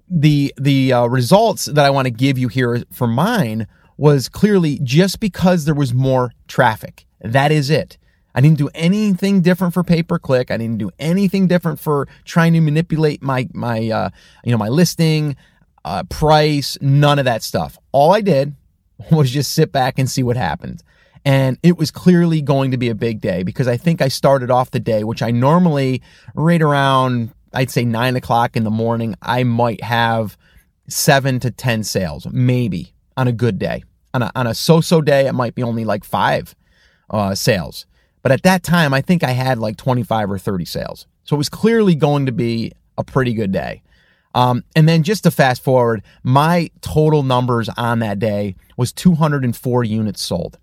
the 0.09 0.53
the 0.61 0.93
uh, 0.93 1.07
results 1.07 1.67
that 1.67 1.85
I 1.85 1.91
want 1.91 2.07
to 2.07 2.11
give 2.11 2.39
you 2.39 2.49
here 2.49 2.83
for 2.93 3.07
mine 3.07 3.67
was 3.97 4.29
clearly 4.29 4.81
just 4.83 5.21
because 5.21 5.65
there 5.65 5.75
was 5.75 5.93
more 5.93 6.33
traffic. 6.49 7.07
That 7.21 7.53
is 7.53 7.71
it. 7.71 7.99
I 8.35 8.41
didn't 8.41 8.59
do 8.59 8.69
anything 8.75 9.41
different 9.41 9.75
for 9.75 9.83
pay 9.83 10.03
per 10.03 10.19
click. 10.19 10.51
I 10.51 10.57
didn't 10.57 10.79
do 10.79 10.91
anything 10.99 11.47
different 11.47 11.81
for 11.81 12.09
trying 12.25 12.53
to 12.53 12.61
manipulate 12.61 13.23
my 13.23 13.49
my 13.53 13.89
uh, 13.89 14.11
you 14.45 14.53
know 14.53 14.59
my 14.59 14.69
listing 14.69 15.37
uh, 15.85 16.05
price. 16.05 16.79
None 16.81 17.19
of 17.19 17.25
that 17.25 17.43
stuff. 17.43 17.79
All 17.93 18.13
I 18.13 18.21
did 18.21 18.55
was 19.11 19.31
just 19.31 19.53
sit 19.53 19.73
back 19.73 19.99
and 19.99 20.11
see 20.11 20.23
what 20.23 20.37
happened. 20.37 20.83
And 21.23 21.59
it 21.63 21.77
was 21.77 21.91
clearly 21.91 22.41
going 22.41 22.71
to 22.71 22.79
be 22.79 22.89
a 22.89 22.95
big 22.95 23.21
day 23.21 23.43
because 23.43 23.69
I 23.69 23.77
think 23.77 24.01
I 24.01 24.09
started 24.09 24.51
off 24.51 24.71
the 24.71 24.81
day, 24.81 25.05
which 25.05 25.21
I 25.21 25.31
normally 25.31 26.01
right 26.35 26.63
around 26.63 27.33
I'd 27.53 27.71
say 27.71 27.85
nine 27.85 28.17
o'clock 28.17 28.57
in 28.57 28.65
the 28.65 28.71
morning, 28.71 29.17
I 29.23 29.43
might 29.45 29.83
have 29.83 30.37
seven 30.89 31.41
to 31.41 31.51
10 31.51 31.85
sales, 31.85 32.27
maybe 32.31 32.95
on 33.17 33.29
a 33.29 33.33
good 33.33 33.59
day. 33.59 33.85
On 34.13 34.23
a, 34.23 34.33
on 34.35 34.47
a 34.47 34.55
so 34.55 34.81
so 34.81 35.01
day, 35.01 35.27
it 35.27 35.35
might 35.35 35.55
be 35.55 35.63
only 35.63 35.85
like 35.85 36.05
five 36.05 36.55
uh, 37.11 37.35
sales. 37.35 37.87
But 38.23 38.33
at 38.33 38.43
that 38.43 38.63
time, 38.63 38.93
I 38.93 39.01
think 39.01 39.25
I 39.25 39.31
had 39.31 39.59
like 39.59 39.77
25 39.77 40.31
or 40.31 40.39
30 40.39 40.65
sales. 40.65 41.07
So 41.25 41.37
it 41.37 41.39
was 41.39 41.49
clearly 41.49 41.95
going 41.95 42.27
to 42.27 42.33
be 42.33 42.73
a 42.99 43.05
pretty 43.05 43.35
good 43.35 43.53
day. 43.53 43.83
Um, 44.35 44.65
and 44.77 44.89
then 44.89 45.03
just 45.03 45.25
to 45.25 45.31
fast 45.31 45.63
forward, 45.63 46.03
my 46.23 46.71
total 46.81 47.23
numbers 47.23 47.69
on 47.71 47.99
that 48.01 48.19
day 48.19 48.57
was 48.77 48.93
204 48.93 49.85
units 49.85 50.23
sold. 50.23 50.59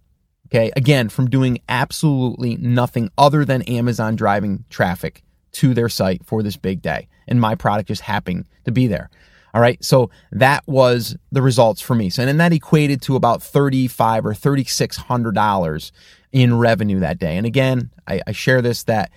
Okay. 0.47 0.71
Again, 0.77 1.09
from 1.09 1.29
doing 1.29 1.59
absolutely 1.67 2.55
nothing 2.55 3.11
other 3.17 3.43
than 3.43 3.63
Amazon 3.63 4.15
driving 4.15 4.63
traffic 4.69 5.23
to 5.53 5.73
their 5.73 5.89
site 5.89 6.25
for 6.25 6.41
this 6.41 6.55
big 6.55 6.81
day. 6.81 7.07
And 7.27 7.41
my 7.41 7.55
product 7.55 7.89
just 7.89 8.03
happened 8.03 8.45
to 8.63 8.71
be 8.71 8.87
there. 8.87 9.09
All 9.53 9.61
right. 9.61 9.83
So 9.83 10.09
that 10.31 10.63
was 10.67 11.15
the 11.31 11.41
results 11.41 11.81
for 11.81 11.95
me. 11.95 12.09
So, 12.09 12.21
and 12.21 12.29
then 12.29 12.37
that 12.37 12.53
equated 12.53 13.01
to 13.03 13.15
about 13.15 13.41
35 13.41 14.25
or 14.25 14.33
$3,600 14.33 15.91
in 16.31 16.57
revenue 16.57 16.99
that 16.99 17.17
day. 17.17 17.37
And 17.37 17.45
again, 17.45 17.89
I, 18.07 18.21
I 18.27 18.31
share 18.33 18.61
this 18.61 18.83
that, 18.83 19.11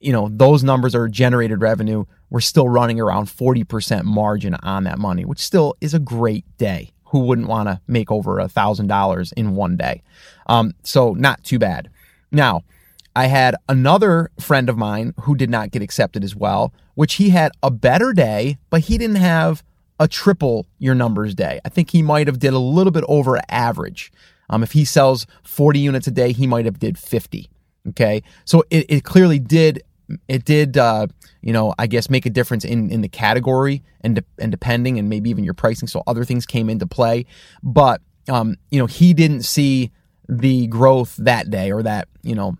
you 0.00 0.12
know, 0.12 0.28
those 0.30 0.64
numbers 0.64 0.94
are 0.94 1.08
generated 1.08 1.60
revenue. 1.60 2.04
We're 2.30 2.40
still 2.40 2.68
running 2.68 3.00
around 3.00 3.26
40% 3.26 4.04
margin 4.04 4.54
on 4.56 4.84
that 4.84 4.98
money, 4.98 5.24
which 5.24 5.40
still 5.40 5.76
is 5.80 5.94
a 5.94 5.98
great 5.98 6.44
day. 6.58 6.92
Who 7.06 7.20
wouldn't 7.20 7.48
want 7.48 7.68
to 7.68 7.80
make 7.86 8.10
over 8.10 8.38
a 8.38 8.48
thousand 8.48 8.86
dollars 8.86 9.32
in 9.32 9.56
one 9.56 9.76
day? 9.76 10.02
Um, 10.46 10.74
so 10.82 11.12
not 11.14 11.42
too 11.42 11.58
bad. 11.58 11.90
Now, 12.30 12.62
I 13.16 13.26
had 13.26 13.56
another 13.68 14.30
friend 14.38 14.68
of 14.68 14.78
mine 14.78 15.14
who 15.22 15.34
did 15.34 15.50
not 15.50 15.70
get 15.70 15.82
accepted 15.82 16.22
as 16.22 16.36
well, 16.36 16.72
which 16.94 17.14
he 17.14 17.30
had 17.30 17.52
a 17.62 17.70
better 17.70 18.12
day, 18.12 18.58
but 18.70 18.82
he 18.82 18.98
didn't 18.98 19.16
have 19.16 19.62
a 19.98 20.08
triple 20.08 20.66
your 20.78 20.94
numbers 20.94 21.34
day. 21.34 21.60
I 21.64 21.68
think 21.68 21.90
he 21.90 22.02
might 22.02 22.26
have 22.26 22.38
did 22.38 22.52
a 22.52 22.58
little 22.58 22.90
bit 22.90 23.04
over 23.08 23.38
average. 23.48 24.12
Um, 24.48 24.62
if 24.62 24.72
he 24.72 24.84
sells 24.84 25.26
40 25.42 25.78
units 25.78 26.06
a 26.06 26.10
day, 26.10 26.32
he 26.32 26.46
might 26.46 26.64
have 26.64 26.78
did 26.78 26.98
50. 26.98 27.50
Okay. 27.90 28.22
So 28.44 28.64
it, 28.70 28.86
it 28.88 29.04
clearly 29.04 29.38
did, 29.38 29.82
it 30.28 30.44
did, 30.44 30.76
uh, 30.76 31.06
you 31.42 31.52
know, 31.52 31.74
I 31.78 31.86
guess 31.86 32.10
make 32.10 32.26
a 32.26 32.30
difference 32.30 32.64
in, 32.64 32.90
in 32.90 33.00
the 33.00 33.08
category 33.08 33.82
and, 34.02 34.16
de- 34.16 34.24
and 34.38 34.50
depending 34.50 34.98
and 34.98 35.08
maybe 35.08 35.30
even 35.30 35.44
your 35.44 35.54
pricing. 35.54 35.88
So 35.88 36.02
other 36.06 36.24
things 36.24 36.46
came 36.46 36.70
into 36.70 36.86
play, 36.86 37.26
but, 37.62 38.00
um, 38.28 38.56
you 38.70 38.78
know, 38.78 38.86
he 38.86 39.14
didn't 39.14 39.42
see 39.42 39.90
the 40.28 40.66
growth 40.68 41.16
that 41.16 41.50
day 41.50 41.72
or 41.72 41.82
that, 41.82 42.08
you 42.22 42.34
know, 42.34 42.56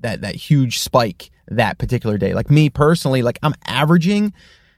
that, 0.00 0.20
that 0.20 0.34
huge 0.34 0.78
spike 0.78 1.30
that 1.48 1.78
particular 1.78 2.18
day. 2.18 2.34
Like 2.34 2.50
me 2.50 2.70
personally, 2.70 3.22
like 3.22 3.38
I'm 3.42 3.54
averaging 3.66 4.32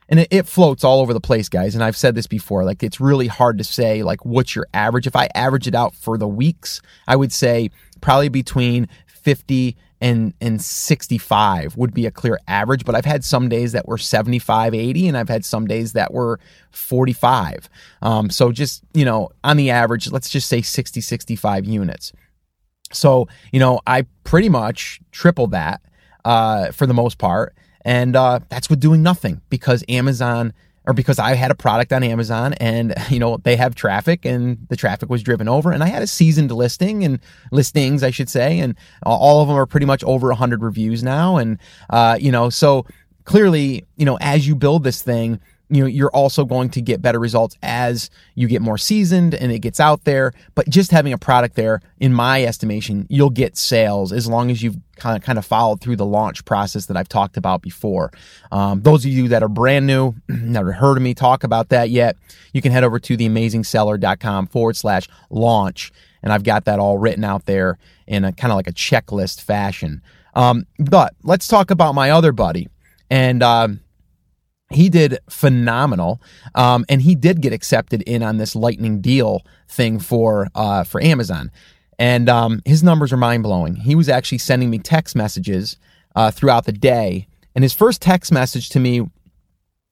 and 0.07 0.19
it, 0.19 0.27
it, 0.29 0.47
floats 0.47 0.83
all 0.83 0.99
over 1.01 1.13
the 1.13 1.21
place 1.21 1.49
guys. 1.49 1.75
And 1.75 1.83
i've 1.83 1.97
said 1.97 2.15
this 2.15 2.27
before 2.27 2.63
like 2.63 2.83
it's 2.83 2.99
really 2.99 3.27
hard 3.27 3.57
to 3.57 3.63
say 3.63 4.03
like 4.03 4.25
what's 4.25 4.55
your 4.55 4.67
average. 4.73 5.07
If 5.07 5.15
i 5.15 5.29
average 5.35 5.67
it 5.67 5.75
out 5.75 5.95
for 5.95 6.17
the 6.17 6.27
weeks 6.27 6.81
i 7.07 7.15
would 7.15 7.33
say 7.33 7.69
probably 8.01 8.29
between 8.29 8.87
50 9.07 9.75
and 10.01 10.33
and 10.41 10.61
65 10.61 11.77
would 11.77 11.93
be 11.93 12.05
a 12.05 12.11
clear 12.11 12.39
average. 12.47 12.85
But 12.85 12.95
i've 12.95 13.05
had 13.05 13.23
some 13.23 13.49
days 13.49 13.71
that 13.71 13.87
were 13.87 13.97
75 13.97 14.73
80 14.73 15.07
and 15.07 15.17
i've 15.17 15.29
had 15.29 15.45
some 15.45 15.65
days 15.65 15.93
that 15.93 16.13
were 16.13 16.39
45 16.71 17.69
um, 18.01 18.29
so 18.29 18.51
just 18.51 18.83
you 18.93 19.05
know 19.05 19.29
on 19.43 19.57
the 19.57 19.71
average 19.71 20.11
let's 20.11 20.29
just 20.29 20.47
say 20.47 20.61
60 20.61 21.01
65 21.01 21.65
units 21.65 22.11
so 22.91 23.27
you 23.51 23.59
know 23.59 23.79
i 23.87 24.05
pretty 24.23 24.49
much 24.49 24.99
tripled 25.11 25.51
that 25.51 25.81
uh, 26.25 26.71
for 26.71 26.85
the 26.85 26.93
most 26.93 27.17
part. 27.17 27.55
And 27.85 28.15
uh, 28.15 28.39
that's 28.49 28.69
with 28.69 28.81
doing 28.81 29.03
nothing 29.03 29.41
because 29.49 29.83
Amazon 29.87 30.53
or 30.87 30.93
because 30.93 31.17
I 31.17 31.33
had 31.33 31.49
a 31.49 31.55
product 31.55 31.93
on 31.93 32.03
Amazon 32.03 32.53
and 32.53 32.93
you 33.09 33.19
know 33.19 33.37
they 33.37 33.55
have 33.55 33.75
traffic 33.75 34.25
and 34.25 34.67
the 34.69 34.75
traffic 34.75 35.09
was 35.09 35.23
driven 35.23 35.47
over 35.47 35.71
and 35.71 35.83
I 35.83 35.87
had 35.87 36.03
a 36.03 36.07
seasoned 36.07 36.51
listing 36.51 37.03
and 37.03 37.19
listings 37.51 38.03
I 38.03 38.09
should 38.09 38.29
say. 38.29 38.59
And 38.59 38.75
all 39.03 39.41
of 39.41 39.47
them 39.47 39.57
are 39.57 39.65
pretty 39.65 39.85
much 39.85 40.03
over 40.03 40.27
100 40.27 40.61
reviews 40.61 41.03
now. 41.03 41.37
And 41.37 41.59
uh, 41.89 42.17
you 42.19 42.31
know 42.31 42.49
so 42.49 42.85
clearly 43.23 43.85
you 43.95 44.05
know 44.05 44.17
as 44.19 44.47
you 44.47 44.55
build 44.55 44.83
this 44.83 45.01
thing 45.01 45.39
you 45.75 45.81
know 45.81 45.87
you're 45.87 46.11
also 46.11 46.45
going 46.45 46.69
to 46.69 46.81
get 46.81 47.01
better 47.01 47.19
results 47.19 47.57
as 47.61 48.09
you 48.33 48.47
get 48.47 48.61
more 48.61 48.77
seasoned 48.77 49.35
and 49.35 49.51
it 49.51 49.59
gets 49.59 49.79
out 49.79 50.03
there. 50.05 50.33
But 50.55 50.69
just 50.69 50.91
having 50.91 51.13
a 51.13 51.17
product 51.17 51.55
there 51.55 51.81
in 51.99 52.13
my 52.13 52.43
estimation 52.43 53.05
you'll 53.09 53.29
get 53.29 53.57
sales 53.57 54.11
as 54.11 54.27
long 54.27 54.49
as 54.49 54.63
you've 54.63 54.77
kind 54.95 55.17
of 55.17 55.23
kind 55.23 55.37
of 55.37 55.45
followed 55.45 55.81
through 55.81 55.97
the 55.97 56.05
launch 56.05 56.45
process 56.45 56.85
that 56.85 56.97
I've 56.97 57.09
talked 57.09 57.37
about 57.37 57.61
before. 57.61 58.11
Um, 58.51 58.81
those 58.81 59.05
of 59.05 59.11
you 59.11 59.27
that 59.27 59.43
are 59.43 59.49
brand 59.49 59.85
new 59.85 60.15
never 60.29 60.71
heard 60.71 60.97
of 60.97 61.03
me 61.03 61.13
talk 61.13 61.43
about 61.43 61.69
that 61.69 61.89
yet 61.89 62.15
you 62.53 62.61
can 62.61 62.71
head 62.71 62.83
over 62.83 62.99
to 62.99 63.17
theamazingseller.com 63.17 64.47
forward 64.47 64.75
slash 64.75 65.07
launch 65.29 65.91
and 66.23 66.33
I've 66.33 66.43
got 66.43 66.65
that 66.65 66.79
all 66.79 66.97
written 66.97 67.23
out 67.23 67.45
there 67.45 67.77
in 68.07 68.25
a 68.25 68.33
kind 68.33 68.51
of 68.51 68.55
like 68.55 68.67
a 68.67 68.73
checklist 68.73 69.41
fashion. 69.41 70.01
Um, 70.33 70.65
but 70.79 71.13
let's 71.23 71.47
talk 71.47 71.71
about 71.71 71.95
my 71.95 72.09
other 72.09 72.31
buddy. 72.31 72.67
And 73.09 73.43
um, 73.43 73.79
he 74.69 74.89
did 74.89 75.19
phenomenal, 75.29 76.21
um, 76.55 76.85
and 76.89 77.01
he 77.01 77.15
did 77.15 77.41
get 77.41 77.53
accepted 77.53 78.01
in 78.03 78.23
on 78.23 78.37
this 78.37 78.55
lightning 78.55 78.99
deal 78.99 79.45
thing 79.67 79.99
for 79.99 80.47
uh, 80.55 80.83
for 80.83 81.01
Amazon, 81.01 81.51
and 81.99 82.27
um, 82.29 82.61
his 82.65 82.83
numbers 82.83 83.13
are 83.13 83.17
mind 83.17 83.43
blowing. 83.43 83.75
He 83.75 83.95
was 83.95 84.09
actually 84.09 84.39
sending 84.39 84.69
me 84.69 84.79
text 84.79 85.15
messages 85.15 85.77
uh, 86.15 86.31
throughout 86.31 86.65
the 86.65 86.71
day, 86.71 87.27
and 87.53 87.63
his 87.63 87.73
first 87.73 88.01
text 88.01 88.31
message 88.31 88.69
to 88.69 88.79
me 88.79 89.07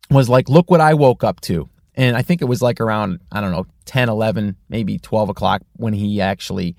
was 0.09 0.27
like, 0.27 0.49
"Look 0.49 0.71
what 0.71 0.81
I 0.81 0.95
woke 0.95 1.23
up 1.23 1.39
to," 1.41 1.69
and 1.93 2.17
I 2.17 2.23
think 2.23 2.41
it 2.41 2.45
was 2.45 2.61
like 2.61 2.81
around 2.81 3.19
I 3.31 3.41
don't 3.41 3.51
know 3.51 3.67
10, 3.85 4.09
11, 4.09 4.55
maybe 4.69 4.97
twelve 4.97 5.29
o'clock 5.29 5.61
when 5.73 5.93
he 5.93 6.19
actually 6.19 6.75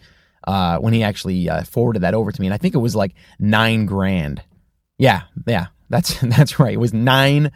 uh, 0.48 0.78
when 0.78 0.92
he 0.92 1.02
actually 1.04 1.48
uh, 1.48 1.62
forwarded 1.62 2.02
that 2.02 2.14
over 2.14 2.32
to 2.32 2.40
me, 2.40 2.48
and 2.48 2.54
I 2.54 2.58
think 2.58 2.74
it 2.74 2.78
was 2.78 2.96
like 2.96 3.14
nine 3.38 3.86
grand. 3.86 4.42
Yeah, 4.98 5.22
yeah, 5.46 5.66
that's 5.88 6.18
that's 6.22 6.58
right. 6.58 6.74
It 6.74 6.80
was 6.80 6.94
nine 6.94 7.52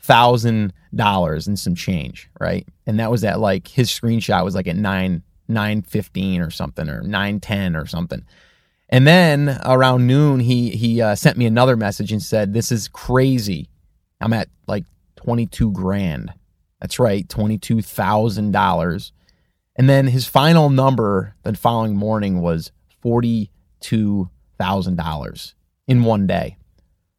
thousand 0.00 0.72
dollars 0.94 1.46
and 1.46 1.58
some 1.58 1.74
change, 1.74 2.28
right? 2.40 2.66
And 2.86 2.98
that 3.00 3.10
was 3.10 3.24
at 3.24 3.40
like 3.40 3.68
his 3.68 3.90
screenshot 3.90 4.44
was 4.44 4.54
like 4.54 4.68
at 4.68 4.76
nine 4.76 5.22
nine 5.48 5.82
fifteen 5.82 6.40
or 6.40 6.50
something 6.50 6.88
or 6.88 7.02
nine 7.02 7.40
ten 7.40 7.76
or 7.76 7.86
something. 7.86 8.24
And 8.90 9.06
then 9.06 9.60
around 9.64 10.06
noon, 10.06 10.40
he 10.40 10.70
he 10.70 11.02
uh, 11.02 11.14
sent 11.14 11.36
me 11.36 11.46
another 11.46 11.76
message 11.76 12.12
and 12.12 12.22
said, 12.22 12.52
"This 12.52 12.72
is 12.72 12.88
crazy. 12.88 13.68
I'm 14.20 14.32
at 14.32 14.48
like 14.66 14.84
twenty 15.16 15.46
two 15.46 15.72
grand. 15.72 16.32
That's 16.80 16.98
right, 16.98 17.28
twenty 17.28 17.58
two 17.58 17.82
thousand 17.82 18.52
dollars." 18.52 19.12
And 19.76 19.88
then 19.88 20.08
his 20.08 20.26
final 20.26 20.70
number 20.70 21.36
the 21.44 21.54
following 21.54 21.94
morning 21.94 22.40
was 22.40 22.72
forty 23.00 23.50
two 23.80 24.30
thousand 24.58 24.96
dollars 24.96 25.54
in 25.86 26.02
one 26.02 26.26
day 26.26 26.57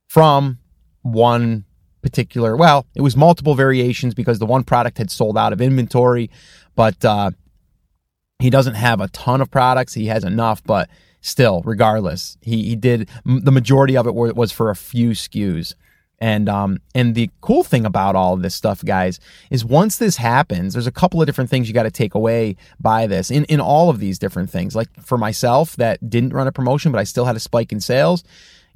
from 0.09 0.57
one 1.03 1.65
particular, 2.01 2.57
well, 2.57 2.87
it 2.95 3.01
was 3.01 3.15
multiple 3.15 3.53
variations 3.53 4.15
because 4.15 4.39
the 4.39 4.45
one 4.45 4.63
product 4.63 4.97
had 4.97 5.11
sold 5.11 5.37
out 5.37 5.53
of 5.53 5.61
inventory, 5.61 6.31
but 6.75 7.05
uh, 7.05 7.29
he 8.39 8.49
doesn't 8.49 8.73
have 8.73 8.99
a 8.99 9.07
ton 9.09 9.39
of 9.39 9.51
products. 9.51 9.93
He 9.93 10.07
has 10.07 10.23
enough, 10.23 10.63
but 10.63 10.89
still, 11.21 11.61
regardless, 11.63 12.37
he, 12.41 12.63
he 12.63 12.75
did 12.75 13.07
the 13.23 13.51
majority 13.51 13.95
of 13.95 14.07
it 14.07 14.15
was 14.15 14.51
for 14.51 14.71
a 14.71 14.75
few 14.75 15.11
SKUs. 15.11 15.75
And 16.21 16.49
um 16.49 16.79
and 16.93 17.15
the 17.15 17.29
cool 17.39 17.63
thing 17.63 17.85
about 17.85 18.13
all 18.13 18.33
of 18.33 18.41
this 18.41 18.53
stuff, 18.53 18.83
guys, 18.83 19.21
is 19.49 19.63
once 19.63 19.95
this 19.95 20.17
happens, 20.17 20.73
there's 20.73 20.85
a 20.85 20.91
couple 20.91 21.21
of 21.21 21.27
different 21.27 21.49
things 21.49 21.69
you 21.69 21.73
got 21.73 21.83
to 21.83 21.91
take 21.91 22.13
away 22.13 22.57
by 22.77 23.07
this 23.07 23.31
in 23.31 23.45
in 23.45 23.61
all 23.61 23.89
of 23.89 23.99
these 23.99 24.19
different 24.19 24.49
things. 24.49 24.75
Like 24.75 24.89
for 25.01 25.17
myself, 25.17 25.77
that 25.77 26.09
didn't 26.09 26.33
run 26.33 26.45
a 26.45 26.51
promotion, 26.51 26.91
but 26.91 26.99
I 26.99 27.05
still 27.05 27.23
had 27.23 27.37
a 27.37 27.39
spike 27.39 27.71
in 27.71 27.79
sales, 27.79 28.25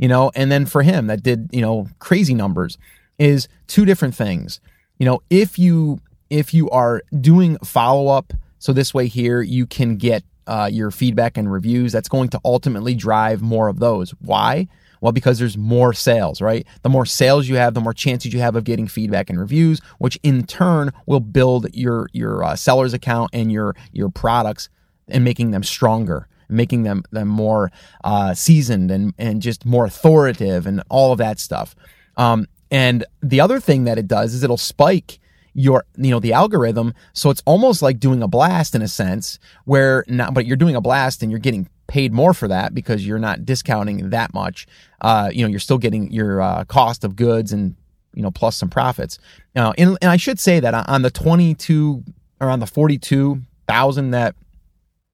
you 0.03 0.10
know, 0.10 0.33
and 0.36 0.51
then 0.51 0.65
for 0.65 0.81
him 0.83 1.07
that 1.07 1.24
did 1.24 1.50
you 1.53 1.62
know 1.62 1.88
crazy 2.00 2.33
numbers 2.33 2.77
is 3.19 3.48
two 3.67 3.86
different 3.86 4.13
things. 4.13 4.60
You 5.00 5.05
know, 5.05 5.22
if 5.29 5.57
you 5.57 6.01
if 6.29 6.53
you 6.53 6.69
are 6.72 7.03
doing 7.22 7.57
follow 7.60 8.10
up, 8.10 8.33
so 8.60 8.74
this 8.74 8.93
way 8.93 9.07
here 9.07 9.41
you 9.41 9.65
can 9.65 9.95
get 9.95 10.25
uh, 10.45 10.69
your 10.69 10.91
feedback 10.91 11.38
and 11.38 11.50
reviews. 11.50 11.93
That's 11.93 12.10
going 12.10 12.27
to 12.31 12.41
ultimately 12.43 12.95
drive 12.95 13.41
more 13.41 13.69
of 13.69 13.79
those. 13.79 14.12
Why? 14.19 14.67
Well, 15.00 15.13
because 15.13 15.39
there's 15.39 15.57
more 15.57 15.93
sales, 15.93 16.41
right? 16.41 16.67
The 16.81 16.89
more 16.89 17.05
sales 17.05 17.48
you 17.48 17.55
have, 17.55 17.74
the 17.74 17.79
more 17.79 17.93
chances 17.93 18.33
you 18.33 18.41
have 18.41 18.57
of 18.57 18.65
getting 18.65 18.89
feedback 18.89 19.29
and 19.29 19.39
reviews, 19.39 19.79
which 20.00 20.19
in 20.22 20.45
turn 20.45 20.91
will 21.05 21.22
build 21.22 21.74
your 21.74 22.10
your 22.12 22.43
uh, 22.43 22.57
seller's 22.57 22.93
account 22.93 23.29
and 23.31 23.53
your 23.53 23.74
your 23.93 24.10
products 24.10 24.67
and 25.07 25.24
making 25.24 25.51
them 25.51 25.63
stronger, 25.63 26.27
making 26.53 26.83
them 26.83 27.03
them 27.12 27.27
more 27.27 27.72
uh, 28.03 28.33
seasoned 28.33 28.91
and 28.91 29.13
and 29.17 29.41
just 29.41 29.65
more 29.65 29.86
authoritative 29.86 30.65
and 30.65 30.83
all 30.89 31.12
of 31.12 31.17
that 31.17 31.39
stuff. 31.39 31.75
Um, 32.17 32.48
and 32.72 33.05
the 33.22 33.39
other 33.39 33.60
thing 33.60 33.83
that 33.83 33.98
it 33.98 34.07
does 34.07 34.33
is 34.33 34.43
it'll 34.43 34.57
spike 34.57 35.19
your 35.53 35.86
you 35.98 36.10
know 36.10 36.19
the 36.19 36.33
algorithm. 36.33 36.93
So 37.13 37.29
it's 37.29 37.43
almost 37.45 37.81
like 37.81 38.00
doing 38.00 38.24
a 38.24 38.27
blast 38.27 38.75
in 38.75 38.81
a 38.81 38.88
sense 38.88 39.39
where 39.65 40.03
not 40.07 40.33
but 40.33 40.45
you're 40.45 40.57
doing 40.57 40.75
a 40.75 40.81
blast 40.81 41.22
and 41.22 41.31
you're 41.31 41.39
getting 41.39 41.67
paid 41.88 42.13
more 42.13 42.33
for 42.33 42.48
that 42.48 42.74
because 42.74 43.05
you're 43.05 43.19
not 43.19 43.45
discounting 43.45 44.10
that 44.10 44.33
much. 44.33 44.67
Uh, 45.01 45.29
you 45.31 45.43
know 45.43 45.50
you're 45.50 45.60
still 45.60 45.77
getting 45.77 46.12
your 46.12 46.41
uh, 46.41 46.63
cost 46.65 47.03
of 47.03 47.15
goods 47.15 47.53
and 47.53 47.75
you 48.13 48.22
know 48.22 48.31
plus 48.31 48.55
some 48.55 48.69
profits. 48.69 49.19
Now 49.55 49.74
and, 49.77 49.98
and 50.01 50.10
i 50.10 50.17
should 50.17 50.39
say 50.39 50.60
that 50.60 50.74
on 50.74 51.01
the 51.03 51.12
22 51.12 52.03
around 52.41 52.60
the 52.60 52.67
42000 52.67 54.12
that 54.12 54.36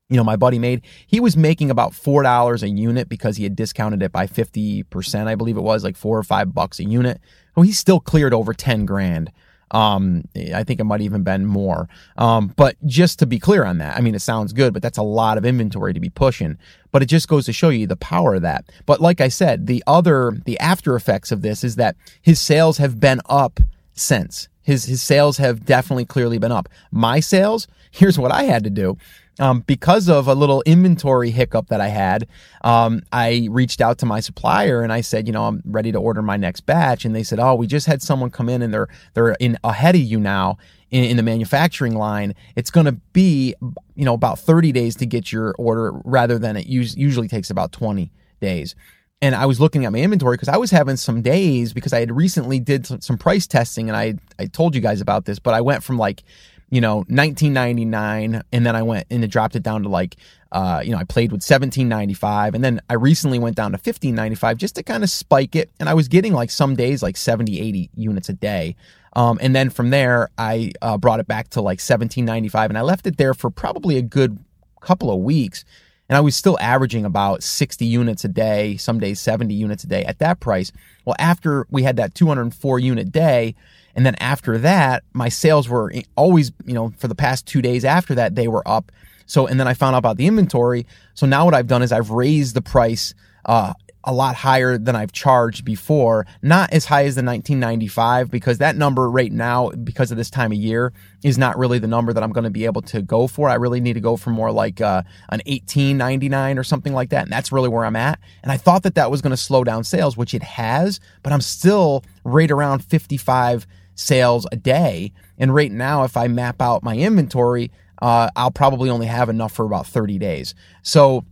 you 0.09 0.17
know, 0.17 0.23
my 0.23 0.35
buddy 0.35 0.59
made, 0.59 0.81
he 1.07 1.19
was 1.19 1.37
making 1.37 1.69
about 1.69 1.91
$4 1.93 2.63
a 2.63 2.69
unit 2.69 3.07
because 3.07 3.37
he 3.37 3.43
had 3.43 3.55
discounted 3.55 4.01
it 4.01 4.11
by 4.11 4.25
50%, 4.27 5.27
I 5.27 5.35
believe 5.35 5.55
it 5.57 5.61
was, 5.61 5.83
like 5.83 5.95
four 5.95 6.17
or 6.17 6.23
five 6.23 6.53
bucks 6.53 6.79
a 6.79 6.83
unit. 6.83 7.21
Well, 7.55 7.63
he 7.63 7.71
still 7.71 7.99
cleared 7.99 8.33
over 8.33 8.53
10 8.53 8.85
grand 8.85 9.31
Um, 9.71 10.23
I 10.53 10.63
think 10.63 10.79
it 10.79 10.85
might 10.85 11.01
even 11.01 11.21
been 11.23 11.45
more. 11.45 11.87
Um, 12.17 12.53
but 12.55 12.75
just 12.87 13.19
to 13.19 13.27
be 13.27 13.37
clear 13.37 13.63
on 13.63 13.77
that, 13.77 13.95
I 13.97 14.01
mean, 14.01 14.15
it 14.15 14.21
sounds 14.21 14.51
good, 14.51 14.73
but 14.73 14.81
that's 14.81 14.97
a 14.97 15.03
lot 15.03 15.37
of 15.37 15.45
inventory 15.45 15.93
to 15.93 15.99
be 15.99 16.09
pushing. 16.09 16.57
But 16.91 17.03
it 17.03 17.05
just 17.05 17.27
goes 17.27 17.45
to 17.45 17.53
show 17.53 17.69
you 17.69 17.85
the 17.85 17.95
power 17.95 18.33
of 18.35 18.41
that. 18.41 18.65
But 18.87 18.99
like 18.99 19.21
I 19.21 19.27
said, 19.27 19.67
the 19.67 19.83
other, 19.85 20.41
the 20.45 20.57
after 20.59 20.95
effects 20.95 21.31
of 21.31 21.43
this 21.43 21.63
is 21.63 21.75
that 21.75 21.95
his 22.21 22.39
sales 22.39 22.79
have 22.79 22.99
been 22.99 23.21
up 23.29 23.59
since. 23.93 24.47
His 24.63 24.85
his 24.85 25.01
sales 25.01 25.37
have 25.37 25.65
definitely 25.65 26.05
clearly 26.05 26.37
been 26.39 26.51
up. 26.51 26.67
My 26.91 27.19
sales, 27.19 27.67
here's 27.91 28.17
what 28.19 28.31
I 28.31 28.43
had 28.43 28.63
to 28.63 28.69
do. 28.69 28.97
Um, 29.39 29.61
because 29.61 30.09
of 30.09 30.27
a 30.27 30.35
little 30.35 30.61
inventory 30.65 31.31
hiccup 31.31 31.67
that 31.69 31.79
I 31.79 31.87
had, 31.87 32.27
um, 32.63 33.03
I 33.11 33.47
reached 33.49 33.79
out 33.79 33.97
to 33.99 34.05
my 34.05 34.19
supplier 34.19 34.81
and 34.81 34.91
I 34.91 35.01
said, 35.01 35.27
you 35.27 35.33
know, 35.33 35.45
I'm 35.45 35.61
ready 35.65 35.91
to 35.91 35.97
order 35.97 36.21
my 36.21 36.35
next 36.35 36.61
batch. 36.61 37.05
And 37.05 37.15
they 37.15 37.23
said, 37.23 37.39
oh, 37.39 37.55
we 37.55 37.65
just 37.65 37.87
had 37.87 38.01
someone 38.01 38.31
come 38.31 38.49
in 38.49 38.61
and 38.61 38.73
they're 38.73 38.89
they're 39.13 39.31
in 39.39 39.57
ahead 39.63 39.95
of 39.95 40.01
you 40.01 40.19
now 40.19 40.57
in, 40.91 41.03
in 41.05 41.17
the 41.17 41.23
manufacturing 41.23 41.95
line. 41.95 42.35
It's 42.55 42.69
going 42.69 42.85
to 42.85 42.93
be, 43.13 43.55
you 43.95 44.05
know, 44.05 44.13
about 44.13 44.39
30 44.39 44.71
days 44.71 44.95
to 44.97 45.05
get 45.05 45.31
your 45.31 45.55
order 45.57 45.93
rather 46.03 46.37
than 46.37 46.57
it 46.57 46.67
us- 46.67 46.97
usually 46.97 47.27
takes 47.27 47.49
about 47.49 47.71
20 47.71 48.11
days 48.41 48.75
and 49.21 49.35
I 49.35 49.45
was 49.45 49.59
looking 49.59 49.85
at 49.85 49.91
my 49.91 49.99
inventory 49.99 50.35
because 50.35 50.47
I 50.47 50.57
was 50.57 50.71
having 50.71 50.95
some 50.95 51.21
days 51.21 51.73
because 51.73 51.93
I 51.93 51.99
had 51.99 52.15
recently 52.15 52.59
did 52.59 52.85
some, 53.03 53.17
price 53.17 53.47
testing 53.47 53.89
and 53.89 53.97
I 53.97 54.15
I 54.37 54.45
told 54.45 54.75
you 54.75 54.81
guys 54.81 55.01
about 55.01 55.25
this, 55.25 55.39
but 55.39 55.53
I 55.53 55.61
went 55.61 55.83
from 55.83 55.97
like 55.97 56.23
you 56.69 56.81
know 56.81 56.97
1999 57.07 58.43
and 58.51 58.65
then 58.65 58.75
I 58.75 58.83
went 58.83 59.07
and 59.09 59.23
it 59.23 59.27
dropped 59.27 59.55
it 59.55 59.63
down 59.63 59.83
to 59.83 59.89
like 59.89 60.15
uh, 60.51 60.81
you 60.83 60.91
know 60.91 60.97
I 60.97 61.03
played 61.03 61.31
with 61.31 61.41
1795 61.41 62.55
and 62.55 62.63
then 62.63 62.81
I 62.89 62.93
recently 62.93 63.39
went 63.39 63.55
down 63.55 63.71
to 63.71 63.75
1595 63.75 64.57
just 64.57 64.75
to 64.75 64.83
kind 64.83 65.03
of 65.03 65.09
spike 65.09 65.55
it 65.55 65.69
and 65.79 65.89
I 65.89 65.93
was 65.93 66.07
getting 66.07 66.33
like 66.33 66.51
some 66.51 66.75
days 66.75 67.03
like 67.03 67.17
70 67.17 67.59
80 67.59 67.89
units 67.95 68.29
a 68.29 68.33
day. 68.33 68.75
Um, 69.13 69.39
and 69.41 69.55
then 69.55 69.69
from 69.69 69.89
there 69.89 70.29
I 70.37 70.71
uh, 70.81 70.97
brought 70.97 71.19
it 71.19 71.27
back 71.27 71.49
to 71.49 71.61
like 71.61 71.79
1795 71.79 72.69
and 72.71 72.77
I 72.77 72.81
left 72.81 73.07
it 73.07 73.17
there 73.17 73.33
for 73.33 73.49
probably 73.49 73.97
a 73.97 74.03
good 74.03 74.37
couple 74.81 75.11
of 75.11 75.19
weeks 75.19 75.65
and 76.09 76.17
I 76.17 76.21
was 76.21 76.35
still 76.35 76.57
averaging 76.59 77.05
about 77.05 77.43
60 77.43 77.85
units 77.85 78.25
a 78.25 78.27
day, 78.27 78.77
some 78.77 78.99
days 78.99 79.21
70 79.21 79.53
units 79.53 79.83
a 79.83 79.87
day 79.87 80.03
at 80.05 80.19
that 80.19 80.39
price. 80.39 80.71
Well, 81.05 81.15
after 81.19 81.67
we 81.69 81.83
had 81.83 81.97
that 81.97 82.15
204 82.15 82.79
unit 82.79 83.11
day, 83.11 83.55
and 83.95 84.05
then 84.05 84.15
after 84.15 84.57
that, 84.57 85.03
my 85.13 85.29
sales 85.29 85.69
were 85.69 85.93
always, 86.15 86.51
you 86.65 86.73
know, 86.73 86.93
for 86.97 87.07
the 87.07 87.15
past 87.15 87.45
two 87.45 87.61
days 87.61 87.85
after 87.85 88.15
that, 88.15 88.35
they 88.35 88.47
were 88.47 88.67
up. 88.67 88.91
So, 89.27 89.45
and 89.45 89.59
then 89.59 89.67
I 89.67 89.75
found 89.75 89.95
out 89.95 89.99
about 89.99 90.17
the 90.17 90.25
inventory. 90.25 90.87
So 91.13 91.27
now 91.27 91.45
what 91.45 91.53
I've 91.53 91.67
done 91.67 91.83
is 91.83 91.91
I've 91.91 92.09
raised 92.09 92.55
the 92.55 92.61
price 92.61 93.13
uh, 93.45 93.73
a 94.03 94.13
lot 94.13 94.35
higher 94.35 94.77
than 94.77 94.95
I've 94.95 95.11
charged 95.11 95.65
before. 95.65 96.25
Not 96.41 96.71
as 96.71 96.85
high 96.85 97.05
as 97.05 97.15
the 97.15 97.23
1995 97.23 98.31
because 98.31 98.59
that 98.59 98.75
number 98.75 99.09
right 99.09 99.31
now, 99.31 99.69
because 99.69 100.11
of 100.11 100.17
this 100.17 100.29
time 100.29 100.51
of 100.51 100.57
year, 100.57 100.93
is 101.23 101.37
not 101.37 101.57
really 101.57 101.79
the 101.79 101.87
number 101.87 102.13
that 102.13 102.23
I'm 102.23 102.31
going 102.31 102.45
to 102.45 102.49
be 102.49 102.65
able 102.65 102.81
to 102.83 103.01
go 103.01 103.27
for. 103.27 103.49
I 103.49 103.55
really 103.55 103.81
need 103.81 103.93
to 103.93 103.99
go 103.99 104.15
for 104.15 104.29
more 104.29 104.51
like 104.51 104.79
uh, 104.79 105.03
an 105.29 105.41
1899 105.45 106.57
or 106.57 106.63
something 106.63 106.93
like 106.93 107.09
that, 107.09 107.23
and 107.23 107.31
that's 107.31 107.51
really 107.51 107.69
where 107.69 107.85
I'm 107.85 107.95
at. 107.95 108.19
And 108.41 108.51
I 108.51 108.57
thought 108.57 108.83
that 108.83 108.95
that 108.95 109.11
was 109.11 109.21
going 109.21 109.31
to 109.31 109.37
slow 109.37 109.63
down 109.63 109.83
sales, 109.83 110.15
which 110.15 110.33
it 110.33 110.43
has, 110.43 110.99
but 111.23 111.33
I'm 111.33 111.41
still 111.41 112.03
right 112.23 112.49
around 112.49 112.83
55 112.85 113.67
sales 113.95 114.47
a 114.51 114.55
day. 114.55 115.11
And 115.37 115.53
right 115.53 115.71
now, 115.71 116.03
if 116.03 116.15
I 116.15 116.27
map 116.27 116.61
out 116.61 116.83
my 116.83 116.95
inventory, 116.95 117.71
uh, 118.01 118.29
I'll 118.35 118.51
probably 118.51 118.89
only 118.89 119.07
have 119.07 119.29
enough 119.29 119.51
for 119.51 119.65
about 119.65 119.85
30 119.85 120.17
days. 120.17 120.55
So 120.83 121.25